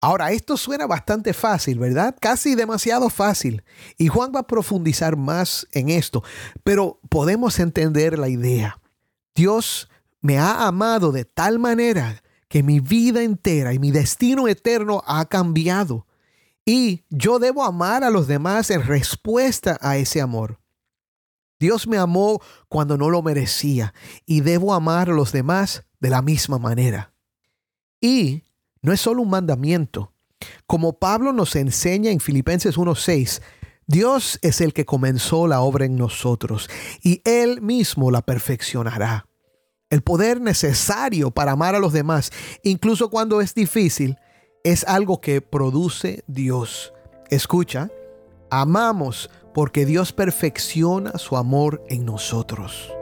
Ahora, 0.08 0.32
esto 0.32 0.56
suena 0.56 0.88
bastante 0.88 1.34
fácil, 1.34 1.80
¿verdad? 1.80 2.16
Casi 2.18 2.56
demasiado 2.56 3.10
fácil. 3.10 3.66
Y 3.98 4.08
Juan 4.08 4.32
va 4.34 4.40
a 4.40 4.48
profundizar 4.48 5.18
más 5.18 5.68
en 5.74 5.90
esto, 5.90 6.24
pero 6.64 7.02
podemos 7.10 7.60
entender 7.60 8.18
la 8.18 8.30
idea. 8.30 8.80
Dios 9.36 9.90
me 10.22 10.40
ha 10.40 10.66
amado 10.66 11.12
de 11.12 11.26
tal 11.26 11.60
manera 11.60 12.24
que 12.48 12.64
mi 12.64 12.80
vida 12.80 13.22
entera 13.22 13.74
y 13.74 13.80
mi 13.80 13.92
destino 13.92 14.48
eterno 14.48 15.04
ha 15.06 15.26
cambiado. 15.26 16.08
Y 16.64 17.04
yo 17.10 17.38
debo 17.38 17.66
amar 17.66 18.06
a 18.06 18.10
los 18.10 18.28
demás 18.28 18.72
en 18.72 18.84
respuesta 18.84 19.78
a 19.82 19.98
ese 19.98 20.22
amor. 20.22 20.62
Dios 21.60 21.86
me 21.86 21.98
amó 21.98 22.40
cuando 22.70 22.98
no 22.98 23.10
lo 23.10 23.22
merecía 23.24 23.94
y 24.26 24.40
debo 24.40 24.74
amar 24.74 25.10
a 25.10 25.14
los 25.14 25.34
demás 25.34 25.84
de 26.00 26.10
la 26.10 26.22
misma 26.22 26.60
manera. 26.60 27.12
Y 28.00 28.44
no 28.88 28.94
es 28.94 29.02
solo 29.02 29.22
un 29.22 29.30
mandamiento. 29.30 30.14
Como 30.66 30.98
Pablo 30.98 31.34
nos 31.34 31.58
enseña 31.58 32.10
en 32.10 32.22
Filipenses 32.22 32.78
1.6, 32.78 33.42
Dios 33.86 34.40
es 34.42 34.62
el 34.62 34.72
que 34.72 34.86
comenzó 34.86 35.46
la 35.46 35.60
obra 35.60 35.84
en 35.84 35.98
nosotros 35.98 36.70
y 37.04 37.22
Él 37.26 37.62
mismo 37.62 38.12
la 38.12 38.22
perfeccionará. 38.22 39.28
El 39.90 40.04
poder 40.04 40.40
necesario 40.40 41.32
para 41.32 41.52
amar 41.52 41.76
a 41.76 41.80
los 41.80 41.92
demás, 41.92 42.32
incluso 42.64 43.10
cuando 43.10 43.42
es 43.42 43.54
difícil, 43.54 44.16
es 44.64 44.86
algo 44.86 45.20
que 45.20 45.42
produce 45.42 46.24
Dios. 46.28 46.94
Escucha, 47.30 47.90
amamos 48.50 49.30
porque 49.54 49.86
Dios 49.86 50.14
perfecciona 50.14 51.18
su 51.18 51.36
amor 51.36 51.84
en 51.90 52.06
nosotros. 52.06 52.97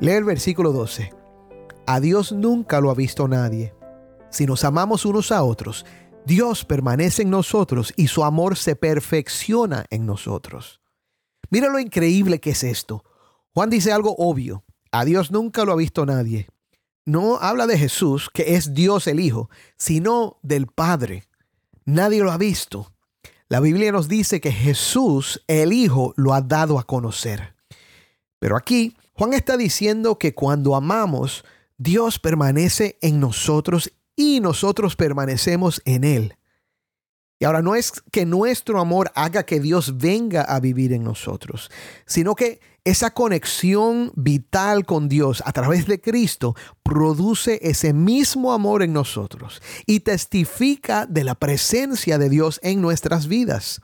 Lee 0.00 0.12
el 0.12 0.24
versículo 0.24 0.72
12. 0.72 1.12
A 1.86 2.00
Dios 2.00 2.32
nunca 2.32 2.80
lo 2.80 2.90
ha 2.90 2.94
visto 2.94 3.28
nadie. 3.28 3.74
Si 4.30 4.46
nos 4.46 4.64
amamos 4.64 5.04
unos 5.04 5.30
a 5.30 5.42
otros, 5.42 5.84
Dios 6.24 6.64
permanece 6.64 7.20
en 7.20 7.28
nosotros 7.28 7.92
y 7.96 8.06
su 8.06 8.24
amor 8.24 8.56
se 8.56 8.76
perfecciona 8.76 9.84
en 9.90 10.06
nosotros. 10.06 10.80
Mira 11.50 11.68
lo 11.68 11.78
increíble 11.78 12.40
que 12.40 12.50
es 12.50 12.64
esto. 12.64 13.04
Juan 13.52 13.68
dice 13.68 13.92
algo 13.92 14.14
obvio. 14.16 14.64
A 14.90 15.04
Dios 15.04 15.30
nunca 15.30 15.66
lo 15.66 15.72
ha 15.72 15.76
visto 15.76 16.06
nadie. 16.06 16.48
No 17.04 17.36
habla 17.36 17.66
de 17.66 17.76
Jesús, 17.76 18.30
que 18.32 18.54
es 18.54 18.72
Dios 18.72 19.06
el 19.06 19.20
Hijo, 19.20 19.50
sino 19.76 20.38
del 20.42 20.66
Padre. 20.66 21.24
Nadie 21.84 22.22
lo 22.22 22.32
ha 22.32 22.38
visto. 22.38 22.94
La 23.50 23.60
Biblia 23.60 23.92
nos 23.92 24.08
dice 24.08 24.40
que 24.40 24.50
Jesús, 24.50 25.44
el 25.46 25.74
Hijo, 25.74 26.14
lo 26.16 26.32
ha 26.32 26.40
dado 26.40 26.78
a 26.78 26.84
conocer. 26.84 27.54
Pero 28.38 28.56
aquí 28.56 28.96
Juan 29.20 29.34
está 29.34 29.58
diciendo 29.58 30.16
que 30.16 30.32
cuando 30.32 30.74
amamos, 30.74 31.44
Dios 31.76 32.18
permanece 32.18 32.96
en 33.02 33.20
nosotros 33.20 33.92
y 34.16 34.40
nosotros 34.40 34.96
permanecemos 34.96 35.82
en 35.84 36.04
Él. 36.04 36.38
Y 37.38 37.44
ahora 37.44 37.60
no 37.60 37.74
es 37.74 37.92
que 38.12 38.24
nuestro 38.24 38.80
amor 38.80 39.12
haga 39.14 39.42
que 39.42 39.60
Dios 39.60 39.98
venga 39.98 40.40
a 40.40 40.58
vivir 40.58 40.94
en 40.94 41.04
nosotros, 41.04 41.70
sino 42.06 42.34
que 42.34 42.62
esa 42.82 43.10
conexión 43.10 44.10
vital 44.16 44.86
con 44.86 45.10
Dios 45.10 45.42
a 45.44 45.52
través 45.52 45.86
de 45.86 46.00
Cristo 46.00 46.56
produce 46.82 47.58
ese 47.60 47.92
mismo 47.92 48.54
amor 48.54 48.82
en 48.82 48.94
nosotros 48.94 49.60
y 49.84 50.00
testifica 50.00 51.04
de 51.04 51.24
la 51.24 51.34
presencia 51.34 52.16
de 52.16 52.30
Dios 52.30 52.58
en 52.62 52.80
nuestras 52.80 53.26
vidas. 53.26 53.82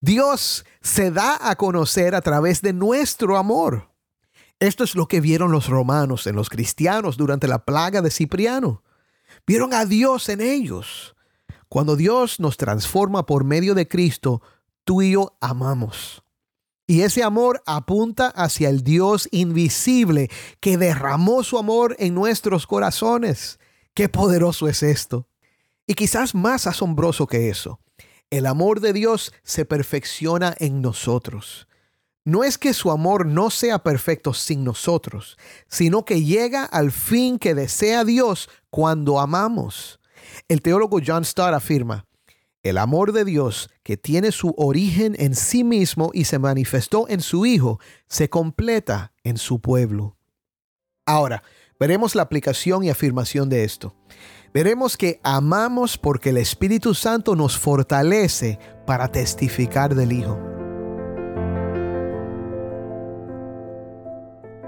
Dios 0.00 0.64
se 0.82 1.10
da 1.10 1.36
a 1.40 1.56
conocer 1.56 2.14
a 2.14 2.20
través 2.20 2.62
de 2.62 2.72
nuestro 2.72 3.38
amor. 3.38 3.95
Esto 4.58 4.84
es 4.84 4.94
lo 4.94 5.06
que 5.06 5.20
vieron 5.20 5.52
los 5.52 5.68
romanos 5.68 6.26
en 6.26 6.34
los 6.34 6.48
cristianos 6.48 7.16
durante 7.16 7.46
la 7.46 7.64
plaga 7.64 8.00
de 8.00 8.10
Cipriano. 8.10 8.82
Vieron 9.46 9.74
a 9.74 9.84
Dios 9.84 10.28
en 10.30 10.40
ellos. 10.40 11.14
Cuando 11.68 11.96
Dios 11.96 12.40
nos 12.40 12.56
transforma 12.56 13.26
por 13.26 13.44
medio 13.44 13.74
de 13.74 13.86
Cristo, 13.86 14.40
tú 14.84 15.02
y 15.02 15.12
yo 15.12 15.36
amamos. 15.40 16.22
Y 16.86 17.02
ese 17.02 17.22
amor 17.22 17.62
apunta 17.66 18.28
hacia 18.28 18.70
el 18.70 18.82
Dios 18.82 19.28
invisible 19.32 20.30
que 20.60 20.78
derramó 20.78 21.42
su 21.42 21.58
amor 21.58 21.96
en 21.98 22.14
nuestros 22.14 22.66
corazones. 22.66 23.58
Qué 23.92 24.08
poderoso 24.08 24.68
es 24.68 24.82
esto. 24.82 25.28
Y 25.86 25.94
quizás 25.94 26.34
más 26.34 26.66
asombroso 26.66 27.26
que 27.26 27.50
eso, 27.50 27.80
el 28.30 28.46
amor 28.46 28.80
de 28.80 28.92
Dios 28.92 29.32
se 29.42 29.64
perfecciona 29.64 30.54
en 30.58 30.80
nosotros. 30.80 31.66
No 32.26 32.42
es 32.42 32.58
que 32.58 32.74
su 32.74 32.90
amor 32.90 33.24
no 33.24 33.50
sea 33.50 33.78
perfecto 33.78 34.34
sin 34.34 34.64
nosotros, 34.64 35.38
sino 35.68 36.04
que 36.04 36.24
llega 36.24 36.64
al 36.64 36.90
fin 36.90 37.38
que 37.38 37.54
desea 37.54 38.04
Dios 38.04 38.48
cuando 38.68 39.20
amamos. 39.20 40.00
El 40.48 40.60
teólogo 40.60 40.98
John 41.06 41.24
Stott 41.24 41.54
afirma, 41.54 42.04
el 42.64 42.78
amor 42.78 43.12
de 43.12 43.24
Dios, 43.24 43.70
que 43.84 43.96
tiene 43.96 44.32
su 44.32 44.52
origen 44.56 45.14
en 45.20 45.36
sí 45.36 45.62
mismo 45.62 46.10
y 46.12 46.24
se 46.24 46.40
manifestó 46.40 47.08
en 47.08 47.20
su 47.20 47.46
Hijo, 47.46 47.78
se 48.08 48.28
completa 48.28 49.12
en 49.22 49.38
su 49.38 49.60
pueblo. 49.60 50.16
Ahora, 51.06 51.44
veremos 51.78 52.16
la 52.16 52.22
aplicación 52.22 52.82
y 52.82 52.90
afirmación 52.90 53.48
de 53.48 53.62
esto. 53.62 53.94
Veremos 54.52 54.96
que 54.96 55.20
amamos 55.22 55.96
porque 55.96 56.30
el 56.30 56.38
Espíritu 56.38 56.92
Santo 56.92 57.36
nos 57.36 57.56
fortalece 57.56 58.58
para 58.84 59.12
testificar 59.12 59.94
del 59.94 60.10
Hijo. 60.10 60.55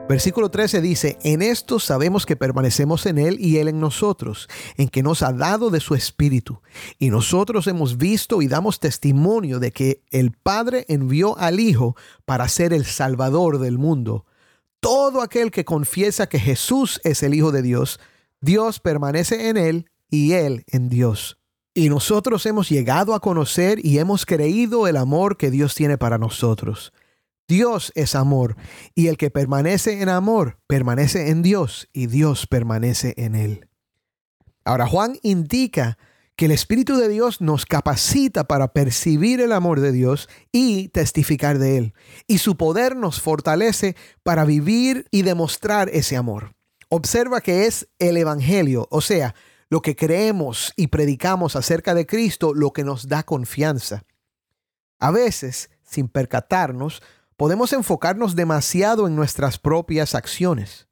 Versículo 0.08 0.50
13 0.50 0.80
dice, 0.80 1.18
en 1.22 1.42
esto 1.42 1.78
sabemos 1.78 2.24
que 2.24 2.34
permanecemos 2.34 3.04
en 3.04 3.18
Él 3.18 3.36
y 3.38 3.58
Él 3.58 3.68
en 3.68 3.78
nosotros, 3.78 4.48
en 4.78 4.88
que 4.88 5.02
nos 5.02 5.22
ha 5.22 5.34
dado 5.34 5.68
de 5.68 5.80
su 5.80 5.94
Espíritu. 5.94 6.62
Y 6.98 7.10
nosotros 7.10 7.66
hemos 7.66 7.98
visto 7.98 8.40
y 8.40 8.48
damos 8.48 8.80
testimonio 8.80 9.58
de 9.58 9.70
que 9.70 10.02
el 10.10 10.32
Padre 10.32 10.86
envió 10.88 11.38
al 11.38 11.60
Hijo 11.60 11.94
para 12.24 12.48
ser 12.48 12.72
el 12.72 12.86
Salvador 12.86 13.58
del 13.58 13.76
mundo. 13.76 14.24
Todo 14.80 15.20
aquel 15.20 15.50
que 15.50 15.66
confiesa 15.66 16.26
que 16.26 16.38
Jesús 16.38 17.02
es 17.04 17.22
el 17.22 17.34
Hijo 17.34 17.52
de 17.52 17.60
Dios, 17.60 18.00
Dios 18.40 18.80
permanece 18.80 19.50
en 19.50 19.58
Él 19.58 19.90
y 20.08 20.32
Él 20.32 20.64
en 20.68 20.88
Dios. 20.88 21.38
Y 21.74 21.90
nosotros 21.90 22.46
hemos 22.46 22.70
llegado 22.70 23.14
a 23.14 23.20
conocer 23.20 23.84
y 23.84 23.98
hemos 23.98 24.24
creído 24.24 24.86
el 24.86 24.96
amor 24.96 25.36
que 25.36 25.50
Dios 25.50 25.74
tiene 25.74 25.98
para 25.98 26.16
nosotros. 26.16 26.94
Dios 27.49 27.93
es 27.95 28.14
amor, 28.14 28.57
y 28.95 29.07
el 29.07 29.17
que 29.17 29.31
permanece 29.31 30.02
en 30.02 30.11
amor 30.11 30.59
permanece 30.67 31.31
en 31.31 31.43
Dios, 31.43 31.88
y 31.95 32.07
Dios 32.07 32.47
permanece 32.47 33.14
en 33.17 33.35
él. 33.35 33.69
Ahora 34.64 34.87
Juan 34.87 35.19
indica 35.23 35.97
que 36.37 36.45
el 36.45 36.50
Espíritu 36.52 36.97
de 36.99 37.09
Dios 37.09 37.40
nos 37.40 37.64
capacita 37.64 38.45
para 38.45 38.75
percibir 38.75 39.40
el 39.40 39.52
amor 39.52 39.81
de 39.81 39.93
Dios 39.93 40.28
y 40.52 40.88
testificar 40.90 41.59
de 41.59 41.78
él, 41.78 41.95
y 42.26 42.38
su 42.38 42.59
poder 42.59 42.95
nos 42.95 43.21
fortalece 43.21 43.97
para 44.23 44.45
vivir 44.45 45.06
y 45.11 45.23
demostrar 45.23 45.89
ese 45.89 46.19
amor. 46.19 46.54
Observa 46.91 47.41
que 47.41 47.67
es 47.67 47.89
el 47.99 48.19
Evangelio, 48.19 48.87
o 48.91 49.00
sea, 49.00 49.34
lo 49.71 49.80
que 49.80 49.97
creemos 49.97 50.75
y 50.76 50.89
predicamos 50.89 51.56
acerca 51.56 51.95
de 51.95 52.06
Cristo, 52.06 52.52
lo 52.54 52.73
que 52.73 52.84
nos 52.84 53.08
da 53.08 53.23
confianza. 53.23 54.04
A 54.99 55.11
veces, 55.11 55.71
sin 55.82 56.08
percatarnos, 56.08 57.02
podemos 57.38 57.72
enfocarnos 57.72 58.34
demasiado 58.34 59.06
en 59.06 59.14
nuestras 59.14 59.58
propias 59.58 60.16
acciones. 60.16 60.88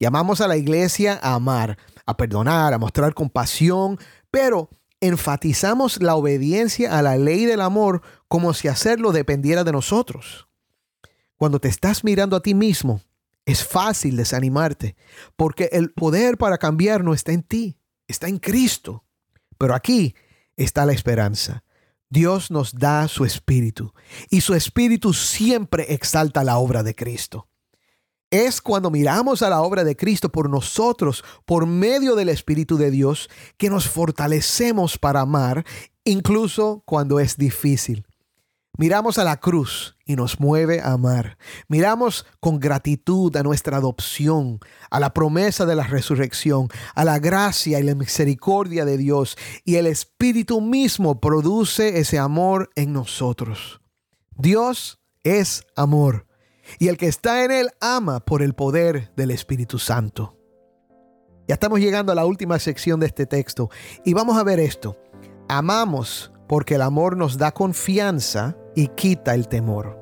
Llamamos 0.00 0.40
a 0.40 0.48
la 0.48 0.56
iglesia 0.56 1.18
a 1.22 1.34
amar, 1.34 1.78
a 2.04 2.16
perdonar, 2.16 2.74
a 2.74 2.78
mostrar 2.78 3.14
compasión, 3.14 3.96
pero 4.32 4.68
enfatizamos 5.00 6.02
la 6.02 6.16
obediencia 6.16 6.98
a 6.98 7.02
la 7.02 7.16
ley 7.16 7.44
del 7.44 7.60
amor 7.60 8.02
como 8.26 8.52
si 8.52 8.66
hacerlo 8.66 9.12
dependiera 9.12 9.62
de 9.62 9.70
nosotros. 9.70 10.48
Cuando 11.36 11.60
te 11.60 11.68
estás 11.68 12.02
mirando 12.02 12.34
a 12.34 12.42
ti 12.42 12.54
mismo, 12.54 13.00
es 13.44 13.64
fácil 13.64 14.16
desanimarte, 14.16 14.96
porque 15.36 15.68
el 15.70 15.92
poder 15.92 16.36
para 16.36 16.58
cambiar 16.58 17.04
no 17.04 17.14
está 17.14 17.30
en 17.30 17.44
ti, 17.44 17.78
está 18.08 18.26
en 18.26 18.38
Cristo. 18.38 19.04
Pero 19.56 19.72
aquí 19.72 20.16
está 20.56 20.84
la 20.84 20.92
esperanza. 20.92 21.62
Dios 22.16 22.50
nos 22.50 22.72
da 22.72 23.08
su 23.08 23.26
espíritu 23.26 23.92
y 24.30 24.40
su 24.40 24.54
espíritu 24.54 25.12
siempre 25.12 25.92
exalta 25.92 26.44
la 26.44 26.56
obra 26.56 26.82
de 26.82 26.94
Cristo. 26.94 27.46
Es 28.30 28.62
cuando 28.62 28.90
miramos 28.90 29.42
a 29.42 29.50
la 29.50 29.60
obra 29.60 29.84
de 29.84 29.96
Cristo 29.96 30.32
por 30.32 30.48
nosotros, 30.48 31.22
por 31.44 31.66
medio 31.66 32.14
del 32.14 32.30
Espíritu 32.30 32.78
de 32.78 32.90
Dios, 32.90 33.28
que 33.58 33.68
nos 33.68 33.86
fortalecemos 33.86 34.96
para 34.96 35.20
amar, 35.20 35.66
incluso 36.04 36.82
cuando 36.86 37.20
es 37.20 37.36
difícil. 37.36 38.05
Miramos 38.78 39.18
a 39.18 39.24
la 39.24 39.38
cruz 39.38 39.96
y 40.04 40.16
nos 40.16 40.38
mueve 40.38 40.80
a 40.80 40.92
amar. 40.92 41.38
Miramos 41.68 42.26
con 42.40 42.60
gratitud 42.60 43.34
a 43.36 43.42
nuestra 43.42 43.78
adopción, 43.78 44.60
a 44.90 45.00
la 45.00 45.14
promesa 45.14 45.64
de 45.64 45.74
la 45.74 45.84
resurrección, 45.84 46.68
a 46.94 47.04
la 47.04 47.18
gracia 47.18 47.80
y 47.80 47.82
la 47.82 47.94
misericordia 47.94 48.84
de 48.84 48.98
Dios. 48.98 49.38
Y 49.64 49.76
el 49.76 49.86
Espíritu 49.86 50.60
mismo 50.60 51.20
produce 51.20 51.98
ese 51.98 52.18
amor 52.18 52.70
en 52.74 52.92
nosotros. 52.92 53.80
Dios 54.36 55.00
es 55.24 55.64
amor. 55.74 56.26
Y 56.78 56.88
el 56.88 56.98
que 56.98 57.06
está 57.06 57.44
en 57.44 57.50
él 57.50 57.70
ama 57.80 58.20
por 58.20 58.42
el 58.42 58.54
poder 58.54 59.12
del 59.16 59.30
Espíritu 59.30 59.78
Santo. 59.78 60.36
Ya 61.48 61.54
estamos 61.54 61.78
llegando 61.78 62.12
a 62.12 62.16
la 62.16 62.26
última 62.26 62.58
sección 62.58 62.98
de 63.00 63.06
este 63.06 63.24
texto 63.24 63.70
y 64.04 64.12
vamos 64.14 64.36
a 64.36 64.42
ver 64.42 64.58
esto. 64.58 64.98
Amamos 65.48 66.32
porque 66.48 66.74
el 66.74 66.82
amor 66.82 67.16
nos 67.16 67.38
da 67.38 67.52
confianza 67.52 68.56
y 68.76 68.88
quita 68.88 69.34
el 69.34 69.48
temor. 69.48 69.98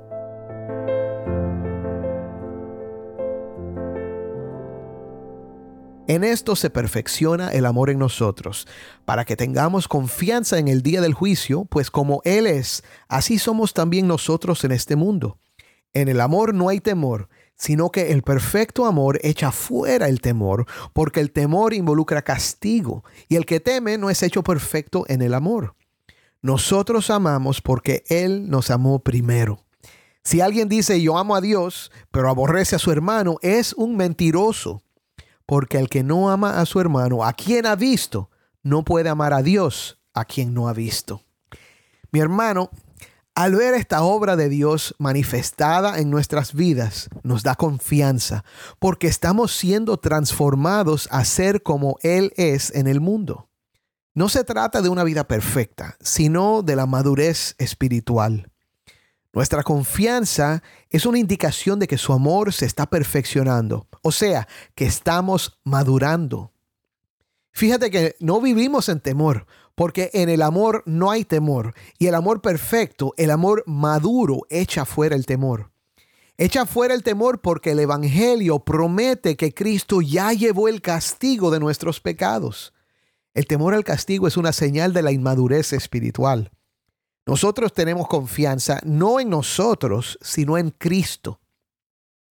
En 6.06 6.22
esto 6.22 6.54
se 6.54 6.68
perfecciona 6.68 7.48
el 7.48 7.64
amor 7.64 7.88
en 7.88 7.98
nosotros, 7.98 8.68
para 9.06 9.24
que 9.24 9.36
tengamos 9.36 9.88
confianza 9.88 10.58
en 10.58 10.68
el 10.68 10.82
día 10.82 11.00
del 11.00 11.14
juicio, 11.14 11.64
pues 11.64 11.90
como 11.90 12.20
Él 12.24 12.46
es, 12.46 12.84
así 13.08 13.38
somos 13.38 13.72
también 13.72 14.06
nosotros 14.06 14.62
en 14.64 14.72
este 14.72 14.96
mundo. 14.96 15.38
En 15.94 16.08
el 16.08 16.20
amor 16.20 16.52
no 16.52 16.68
hay 16.68 16.80
temor, 16.80 17.30
sino 17.56 17.90
que 17.90 18.12
el 18.12 18.22
perfecto 18.22 18.84
amor 18.84 19.18
echa 19.22 19.50
fuera 19.50 20.08
el 20.08 20.20
temor, 20.20 20.66
porque 20.92 21.20
el 21.20 21.30
temor 21.30 21.72
involucra 21.72 22.20
castigo, 22.20 23.04
y 23.28 23.36
el 23.36 23.46
que 23.46 23.60
teme 23.60 23.96
no 23.96 24.10
es 24.10 24.22
hecho 24.22 24.42
perfecto 24.42 25.04
en 25.08 25.22
el 25.22 25.32
amor. 25.32 25.74
Nosotros 26.44 27.08
amamos 27.08 27.62
porque 27.62 28.04
Él 28.06 28.50
nos 28.50 28.70
amó 28.70 28.98
primero. 28.98 29.64
Si 30.22 30.42
alguien 30.42 30.68
dice 30.68 31.00
yo 31.00 31.16
amo 31.16 31.36
a 31.36 31.40
Dios, 31.40 31.90
pero 32.10 32.28
aborrece 32.28 32.76
a 32.76 32.78
su 32.78 32.92
hermano, 32.92 33.38
es 33.40 33.72
un 33.72 33.96
mentiroso. 33.96 34.82
Porque 35.46 35.78
el 35.78 35.88
que 35.88 36.02
no 36.02 36.28
ama 36.28 36.60
a 36.60 36.66
su 36.66 36.80
hermano, 36.80 37.24
a 37.24 37.32
quien 37.32 37.64
ha 37.64 37.76
visto, 37.76 38.28
no 38.62 38.84
puede 38.84 39.08
amar 39.08 39.32
a 39.32 39.42
Dios, 39.42 40.02
a 40.12 40.26
quien 40.26 40.52
no 40.52 40.68
ha 40.68 40.74
visto. 40.74 41.22
Mi 42.12 42.20
hermano, 42.20 42.68
al 43.34 43.54
ver 43.54 43.72
esta 43.72 44.02
obra 44.02 44.36
de 44.36 44.50
Dios 44.50 44.94
manifestada 44.98 45.98
en 45.98 46.10
nuestras 46.10 46.52
vidas, 46.52 47.08
nos 47.22 47.42
da 47.42 47.54
confianza, 47.54 48.44
porque 48.78 49.06
estamos 49.06 49.56
siendo 49.56 49.96
transformados 49.96 51.08
a 51.10 51.24
ser 51.24 51.62
como 51.62 51.96
Él 52.02 52.34
es 52.36 52.70
en 52.74 52.86
el 52.86 53.00
mundo. 53.00 53.48
No 54.14 54.28
se 54.28 54.44
trata 54.44 54.80
de 54.80 54.88
una 54.88 55.02
vida 55.02 55.26
perfecta, 55.26 55.96
sino 56.00 56.62
de 56.62 56.76
la 56.76 56.86
madurez 56.86 57.56
espiritual. 57.58 58.48
Nuestra 59.32 59.64
confianza 59.64 60.62
es 60.88 61.04
una 61.04 61.18
indicación 61.18 61.80
de 61.80 61.88
que 61.88 61.98
su 61.98 62.12
amor 62.12 62.52
se 62.52 62.66
está 62.66 62.86
perfeccionando, 62.86 63.88
o 64.02 64.12
sea, 64.12 64.46
que 64.76 64.86
estamos 64.86 65.58
madurando. 65.64 66.52
Fíjate 67.50 67.90
que 67.90 68.14
no 68.20 68.40
vivimos 68.40 68.88
en 68.88 69.00
temor, 69.00 69.46
porque 69.74 70.10
en 70.12 70.28
el 70.28 70.42
amor 70.42 70.84
no 70.86 71.10
hay 71.10 71.24
temor, 71.24 71.74
y 71.98 72.06
el 72.06 72.14
amor 72.14 72.40
perfecto, 72.40 73.14
el 73.16 73.32
amor 73.32 73.64
maduro, 73.66 74.42
echa 74.48 74.84
fuera 74.84 75.16
el 75.16 75.26
temor. 75.26 75.72
Echa 76.36 76.66
fuera 76.66 76.94
el 76.94 77.02
temor 77.02 77.40
porque 77.40 77.72
el 77.72 77.80
Evangelio 77.80 78.60
promete 78.60 79.36
que 79.36 79.52
Cristo 79.52 80.00
ya 80.00 80.32
llevó 80.32 80.68
el 80.68 80.82
castigo 80.82 81.50
de 81.50 81.58
nuestros 81.58 82.00
pecados. 82.00 82.73
El 83.34 83.46
temor 83.46 83.74
al 83.74 83.82
castigo 83.82 84.28
es 84.28 84.36
una 84.36 84.52
señal 84.52 84.92
de 84.92 85.02
la 85.02 85.10
inmadurez 85.10 85.72
espiritual. 85.72 86.52
Nosotros 87.26 87.72
tenemos 87.72 88.06
confianza 88.06 88.80
no 88.84 89.18
en 89.18 89.30
nosotros, 89.30 90.18
sino 90.22 90.56
en 90.56 90.70
Cristo. 90.70 91.40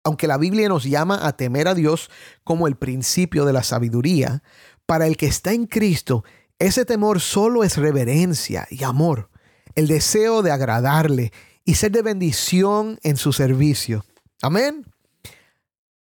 Aunque 0.04 0.26
la 0.26 0.38
Biblia 0.38 0.68
nos 0.68 0.84
llama 0.84 1.26
a 1.26 1.36
temer 1.36 1.66
a 1.66 1.74
Dios 1.74 2.10
como 2.44 2.66
el 2.66 2.76
principio 2.76 3.44
de 3.44 3.52
la 3.52 3.62
sabiduría, 3.62 4.42
para 4.86 5.06
el 5.06 5.16
que 5.16 5.26
está 5.26 5.52
en 5.52 5.66
Cristo, 5.66 6.24
ese 6.58 6.84
temor 6.84 7.20
solo 7.20 7.64
es 7.64 7.76
reverencia 7.76 8.66
y 8.70 8.84
amor, 8.84 9.30
el 9.74 9.88
deseo 9.88 10.42
de 10.42 10.52
agradarle 10.52 11.32
y 11.64 11.74
ser 11.74 11.92
de 11.92 12.02
bendición 12.02 12.98
en 13.02 13.16
su 13.16 13.32
servicio. 13.32 14.04
Amén. 14.42 14.86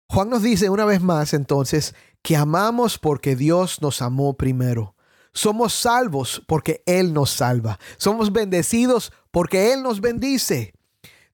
Juan 0.08 0.28
nos 0.28 0.42
dice 0.42 0.68
una 0.70 0.84
vez 0.84 1.00
más 1.00 1.34
entonces 1.34 1.94
que 2.22 2.36
amamos 2.36 2.98
porque 2.98 3.36
Dios 3.36 3.80
nos 3.82 4.02
amó 4.02 4.34
primero. 4.34 4.94
Somos 5.32 5.72
salvos 5.72 6.42
porque 6.46 6.82
Él 6.86 7.12
nos 7.12 7.30
salva. 7.30 7.78
Somos 7.96 8.32
bendecidos 8.32 9.12
porque 9.30 9.72
Él 9.72 9.82
nos 9.82 10.00
bendice. 10.00 10.74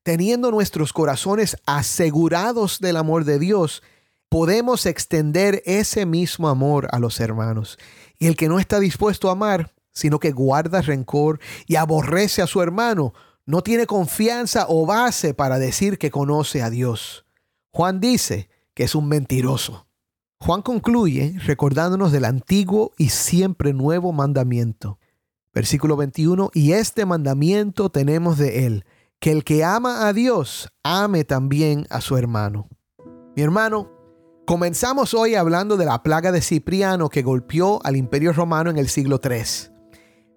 Teniendo 0.03 0.51
nuestros 0.51 0.93
corazones 0.93 1.57
asegurados 1.67 2.79
del 2.79 2.97
amor 2.97 3.25
de 3.25 3.39
Dios, 3.39 3.83
podemos 4.29 4.87
extender 4.87 5.63
ese 5.65 6.07
mismo 6.07 6.49
amor 6.49 6.89
a 6.93 6.99
los 6.99 7.21
hermanos. 7.21 7.79
Y 8.19 8.27
el 8.27 8.37
que 8.37 8.49
no 8.49 8.59
está 8.59 8.79
dispuesto 8.79 9.29
a 9.29 9.33
amar, 9.33 9.73
sino 9.93 10.21
que 10.21 10.33
guarda 10.33 10.83
rencor 10.83 11.41
y 11.67 11.77
aborrece 11.77 12.43
a 12.43 12.47
su 12.47 12.63
hermano, 12.63 13.15
no 13.47 13.63
tiene 13.63 13.87
confianza 13.87 14.67
o 14.69 14.87
base 14.87 15.33
para 15.33 15.59
decir 15.59 15.99
que 15.99 16.11
conoce 16.11 16.63
a 16.63 16.71
Dios. 16.71 17.25
Juan 17.71 18.01
dice 18.01 18.51
que 18.75 18.85
es 18.85 18.95
un 18.95 19.09
mentiroso. 19.09 19.86
Juan 20.39 20.63
concluye 20.63 21.35
recordándonos 21.45 22.13
del 22.13 22.25
antiguo 22.25 22.93
y 22.99 23.09
siempre 23.09 23.73
nuevo 23.73 24.13
mandamiento. 24.13 24.99
Versículo 25.55 25.97
21, 25.97 26.51
y 26.53 26.73
este 26.73 27.07
mandamiento 27.07 27.89
tenemos 27.91 28.37
de 28.37 28.67
él, 28.67 28.85
que 29.19 29.33
el 29.33 29.45
que 29.45 29.65
ama 29.65 30.07
a 30.07 30.13
Dios 30.13 30.69
ame 30.85 31.25
también 31.25 31.87
a 31.89 32.03
su 32.03 32.19
hermano. 32.19 32.69
Mi 33.35 33.43
hermano, 33.43 33.91
comenzamos 34.47 35.15
hoy 35.15 35.35
hablando 35.35 35.79
de 35.79 35.87
la 35.87 36.03
plaga 36.03 36.31
de 36.33 36.43
Cipriano 36.43 37.09
que 37.09 37.23
golpeó 37.23 37.81
al 37.85 37.97
imperio 37.97 38.35
romano 38.35 38.69
en 38.69 38.77
el 38.77 38.89
siglo 38.89 39.21
III. 39.25 39.73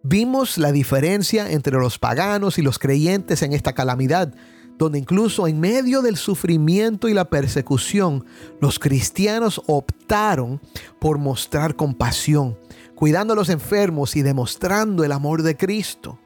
Vimos 0.04 0.58
la 0.58 0.72
diferencia 0.72 1.52
entre 1.52 1.78
los 1.78 2.00
paganos 2.00 2.58
y 2.58 2.62
los 2.62 2.80
creyentes 2.80 3.42
en 3.42 3.52
esta 3.52 3.74
calamidad, 3.74 4.34
donde 4.80 4.98
incluso 4.98 5.46
en 5.46 5.60
medio 5.60 6.02
del 6.02 6.16
sufrimiento 6.16 7.10
y 7.10 7.14
la 7.14 7.26
persecución, 7.26 8.26
los 8.62 8.80
cristianos 8.80 9.62
optaron 9.68 10.62
por 11.00 11.18
mostrar 11.18 11.76
compasión, 11.76 12.58
cuidando 12.96 13.34
a 13.34 13.36
los 13.36 13.50
enfermos 13.50 14.16
y 14.16 14.22
demostrando 14.22 15.04
el 15.04 15.12
amor 15.12 15.44
de 15.44 15.58
Cristo. 15.58 16.18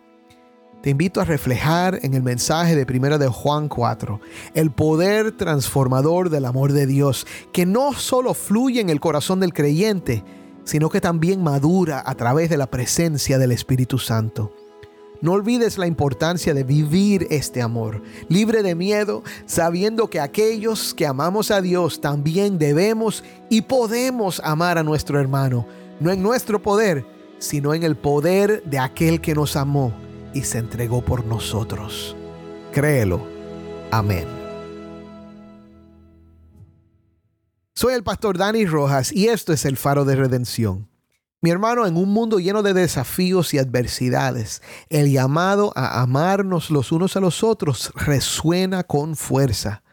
Te 0.84 0.92
invito 0.92 1.20
a 1.20 1.26
reflejar 1.26 1.98
en 2.04 2.14
el 2.14 2.22
mensaje 2.22 2.76
de 2.76 2.86
primera 2.86 3.18
de 3.18 3.28
Juan 3.28 3.70
4 3.70 4.22
el 4.54 4.70
poder 4.70 5.32
transformador 5.32 6.30
del 6.30 6.46
amor 6.46 6.74
de 6.74 6.86
Dios, 6.86 7.26
que 7.54 7.66
no 7.66 7.94
solo 7.94 8.36
fluye 8.36 8.82
en 8.82 8.92
el 8.92 9.00
corazón 9.00 9.40
del 9.40 9.54
creyente, 9.54 10.24
sino 10.64 10.90
que 10.90 11.02
también 11.02 11.42
madura 11.42 12.04
a 12.06 12.14
través 12.14 12.52
de 12.52 12.58
la 12.58 12.68
presencia 12.68 13.40
del 13.40 13.52
Espíritu 13.52 13.98
Santo. 13.98 14.54
No 15.24 15.32
olvides 15.32 15.78
la 15.78 15.88
importancia 15.88 16.54
de 16.54 16.66
vivir 16.66 17.28
este 17.30 17.62
amor, 17.62 18.02
libre 18.28 18.62
de 18.62 18.76
miedo, 18.76 19.24
sabiendo 19.46 20.10
que 20.10 20.20
aquellos 20.20 20.94
que 20.94 21.08
amamos 21.08 21.50
a 21.50 21.62
Dios 21.62 22.02
también 22.02 22.58
debemos 22.58 23.24
y 23.50 23.62
podemos 23.62 24.42
amar 24.44 24.78
a 24.78 24.84
nuestro 24.84 25.22
hermano, 25.22 25.66
no 26.02 26.12
en 26.12 26.22
nuestro 26.22 26.62
poder, 26.62 27.06
sino 27.40 27.74
en 27.74 27.84
el 27.84 27.96
poder 27.96 28.64
de 28.66 28.80
aquel 28.80 29.22
que 29.22 29.34
nos 29.34 29.56
amó 29.56 29.94
y 30.34 30.42
se 30.42 30.58
entregó 30.58 31.02
por 31.06 31.26
nosotros. 31.26 32.18
Créelo. 32.74 33.26
Amén. 33.92 34.28
Soy 37.76 37.94
el 37.94 38.04
pastor 38.04 38.38
Dani 38.38 38.66
Rojas 38.66 39.14
y 39.14 39.30
esto 39.30 39.54
es 39.54 39.64
el 39.64 39.78
faro 39.78 40.04
de 40.04 40.18
redención. 40.18 40.93
Mi 41.44 41.50
hermano, 41.50 41.86
en 41.86 41.98
un 41.98 42.08
mundo 42.08 42.40
lleno 42.40 42.64
de 42.64 42.74
desafíos 42.74 43.54
y 43.54 43.58
adversidades, 43.58 44.62
el 44.88 45.12
llamado 45.12 45.74
a 45.76 46.02
amarnos 46.02 46.70
los 46.70 46.94
unos 46.94 47.18
a 47.18 47.20
los 47.20 47.44
otros 47.44 47.92
resuena 47.96 48.86
con 48.86 49.18
fuerza. 49.18 49.84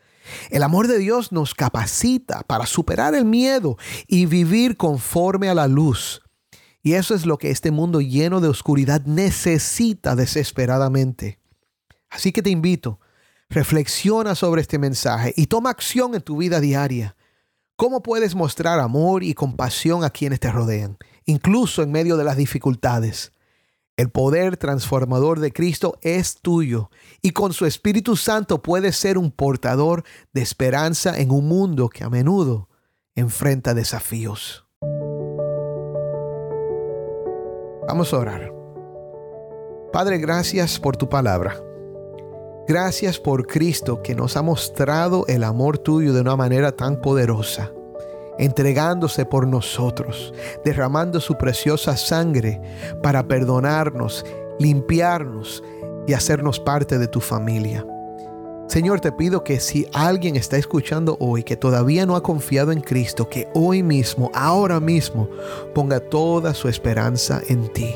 El 0.50 0.62
amor 0.62 0.86
de 0.86 0.98
Dios 0.98 1.32
nos 1.32 1.56
capacita 1.56 2.44
para 2.44 2.66
superar 2.66 3.16
el 3.16 3.24
miedo 3.24 3.78
y 4.06 4.26
vivir 4.26 4.76
conforme 4.76 5.48
a 5.48 5.54
la 5.54 5.66
luz. 5.66 6.22
Y 6.84 6.92
eso 6.92 7.16
es 7.16 7.26
lo 7.26 7.36
que 7.36 7.50
este 7.50 7.72
mundo 7.72 8.00
lleno 8.00 8.40
de 8.40 8.46
oscuridad 8.46 9.02
necesita 9.04 10.14
desesperadamente. 10.14 11.40
Así 12.10 12.30
que 12.30 12.42
te 12.42 12.50
invito, 12.50 13.00
reflexiona 13.48 14.36
sobre 14.36 14.62
este 14.62 14.78
mensaje 14.78 15.34
y 15.36 15.46
toma 15.46 15.70
acción 15.70 16.14
en 16.14 16.22
tu 16.22 16.36
vida 16.36 16.60
diaria. 16.60 17.16
¿Cómo 17.74 18.04
puedes 18.04 18.36
mostrar 18.36 18.78
amor 18.78 19.24
y 19.24 19.34
compasión 19.34 20.04
a 20.04 20.10
quienes 20.10 20.38
te 20.38 20.52
rodean? 20.52 20.96
Incluso 21.24 21.82
en 21.82 21.92
medio 21.92 22.16
de 22.16 22.24
las 22.24 22.36
dificultades. 22.36 23.32
El 23.96 24.10
poder 24.10 24.56
transformador 24.56 25.40
de 25.40 25.52
Cristo 25.52 25.98
es 26.00 26.40
tuyo 26.40 26.90
y 27.20 27.32
con 27.32 27.52
su 27.52 27.66
Espíritu 27.66 28.16
Santo 28.16 28.62
puedes 28.62 28.96
ser 28.96 29.18
un 29.18 29.30
portador 29.30 30.04
de 30.32 30.40
esperanza 30.40 31.18
en 31.18 31.30
un 31.30 31.46
mundo 31.46 31.88
que 31.88 32.04
a 32.04 32.08
menudo 32.08 32.68
enfrenta 33.14 33.74
desafíos. 33.74 34.64
Vamos 37.86 38.14
a 38.14 38.18
orar. 38.18 38.52
Padre, 39.92 40.18
gracias 40.18 40.78
por 40.78 40.96
tu 40.96 41.08
palabra. 41.08 41.62
Gracias 42.66 43.18
por 43.18 43.46
Cristo 43.46 44.00
que 44.00 44.14
nos 44.14 44.36
ha 44.36 44.42
mostrado 44.42 45.26
el 45.26 45.44
amor 45.44 45.76
tuyo 45.78 46.12
de 46.12 46.20
una 46.20 46.36
manera 46.36 46.72
tan 46.72 47.00
poderosa 47.00 47.72
entregándose 48.38 49.26
por 49.26 49.46
nosotros, 49.46 50.32
derramando 50.64 51.20
su 51.20 51.36
preciosa 51.36 51.96
sangre 51.96 52.60
para 53.02 53.26
perdonarnos, 53.26 54.24
limpiarnos 54.58 55.62
y 56.06 56.12
hacernos 56.12 56.58
parte 56.60 56.98
de 56.98 57.08
tu 57.08 57.20
familia. 57.20 57.84
Señor, 58.70 59.00
te 59.00 59.10
pido 59.10 59.42
que 59.42 59.58
si 59.58 59.88
alguien 59.92 60.36
está 60.36 60.56
escuchando 60.56 61.16
hoy 61.18 61.42
que 61.42 61.56
todavía 61.56 62.06
no 62.06 62.14
ha 62.14 62.22
confiado 62.22 62.70
en 62.70 62.80
Cristo, 62.80 63.28
que 63.28 63.48
hoy 63.52 63.82
mismo, 63.82 64.30
ahora 64.32 64.78
mismo, 64.78 65.28
ponga 65.74 65.98
toda 65.98 66.54
su 66.54 66.68
esperanza 66.68 67.42
en 67.48 67.72
ti. 67.72 67.92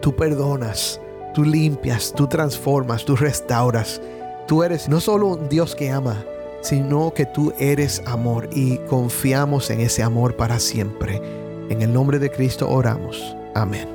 Tú 0.00 0.16
perdonas, 0.16 1.00
tú 1.34 1.44
limpias, 1.44 2.12
tú 2.12 2.26
transformas, 2.26 3.04
tú 3.04 3.14
restauras. 3.14 4.02
Tú 4.48 4.64
eres 4.64 4.88
no 4.88 5.00
solo 5.00 5.28
un 5.28 5.48
Dios 5.48 5.76
que 5.76 5.88
ama, 5.88 6.24
sino 6.62 7.12
que 7.12 7.26
tú 7.26 7.52
eres 7.58 8.02
amor 8.06 8.48
y 8.52 8.78
confiamos 8.88 9.68
en 9.70 9.80
ese 9.80 10.02
amor 10.02 10.36
para 10.36 10.58
siempre. 10.58 11.20
En 11.68 11.82
el 11.82 11.92
nombre 11.92 12.18
de 12.18 12.30
Cristo 12.30 12.70
oramos. 12.70 13.36
Amén. 13.54 13.88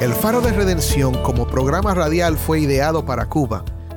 El 0.00 0.12
Faro 0.12 0.42
de 0.42 0.52
Redención 0.52 1.14
como 1.22 1.46
programa 1.46 1.94
radial 1.94 2.36
fue 2.36 2.60
ideado 2.60 3.06
para 3.06 3.26
Cuba 3.26 3.64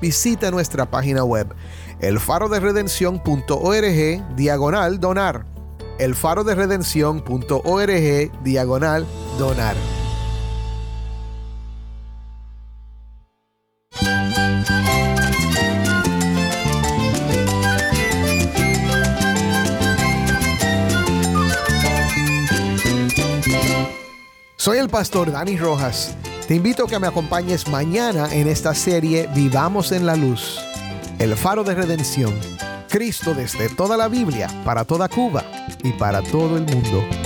visita 0.00 0.50
nuestra 0.50 0.90
página 0.90 1.22
web 1.24 1.54
elfaroderedención.org 2.00 4.36
diagonal 4.36 5.00
donar. 5.00 5.46
elfaroderedención.org 5.98 8.42
diagonal 8.42 9.06
donar. 9.38 9.76
Soy 24.56 24.76
el 24.76 24.90
pastor 24.90 25.32
Dani 25.32 25.56
Rojas. 25.56 26.14
Te 26.50 26.56
invito 26.56 26.82
a 26.82 26.88
que 26.88 26.98
me 26.98 27.06
acompañes 27.06 27.68
mañana 27.68 28.26
en 28.34 28.48
esta 28.48 28.74
serie 28.74 29.28
Vivamos 29.36 29.92
en 29.92 30.04
la 30.04 30.16
Luz. 30.16 30.58
El 31.20 31.36
faro 31.36 31.62
de 31.62 31.76
redención. 31.76 32.34
Cristo 32.88 33.34
desde 33.34 33.68
toda 33.68 33.96
la 33.96 34.08
Biblia, 34.08 34.48
para 34.64 34.84
toda 34.84 35.08
Cuba 35.08 35.44
y 35.84 35.92
para 35.92 36.22
todo 36.22 36.56
el 36.56 36.64
mundo. 36.64 37.19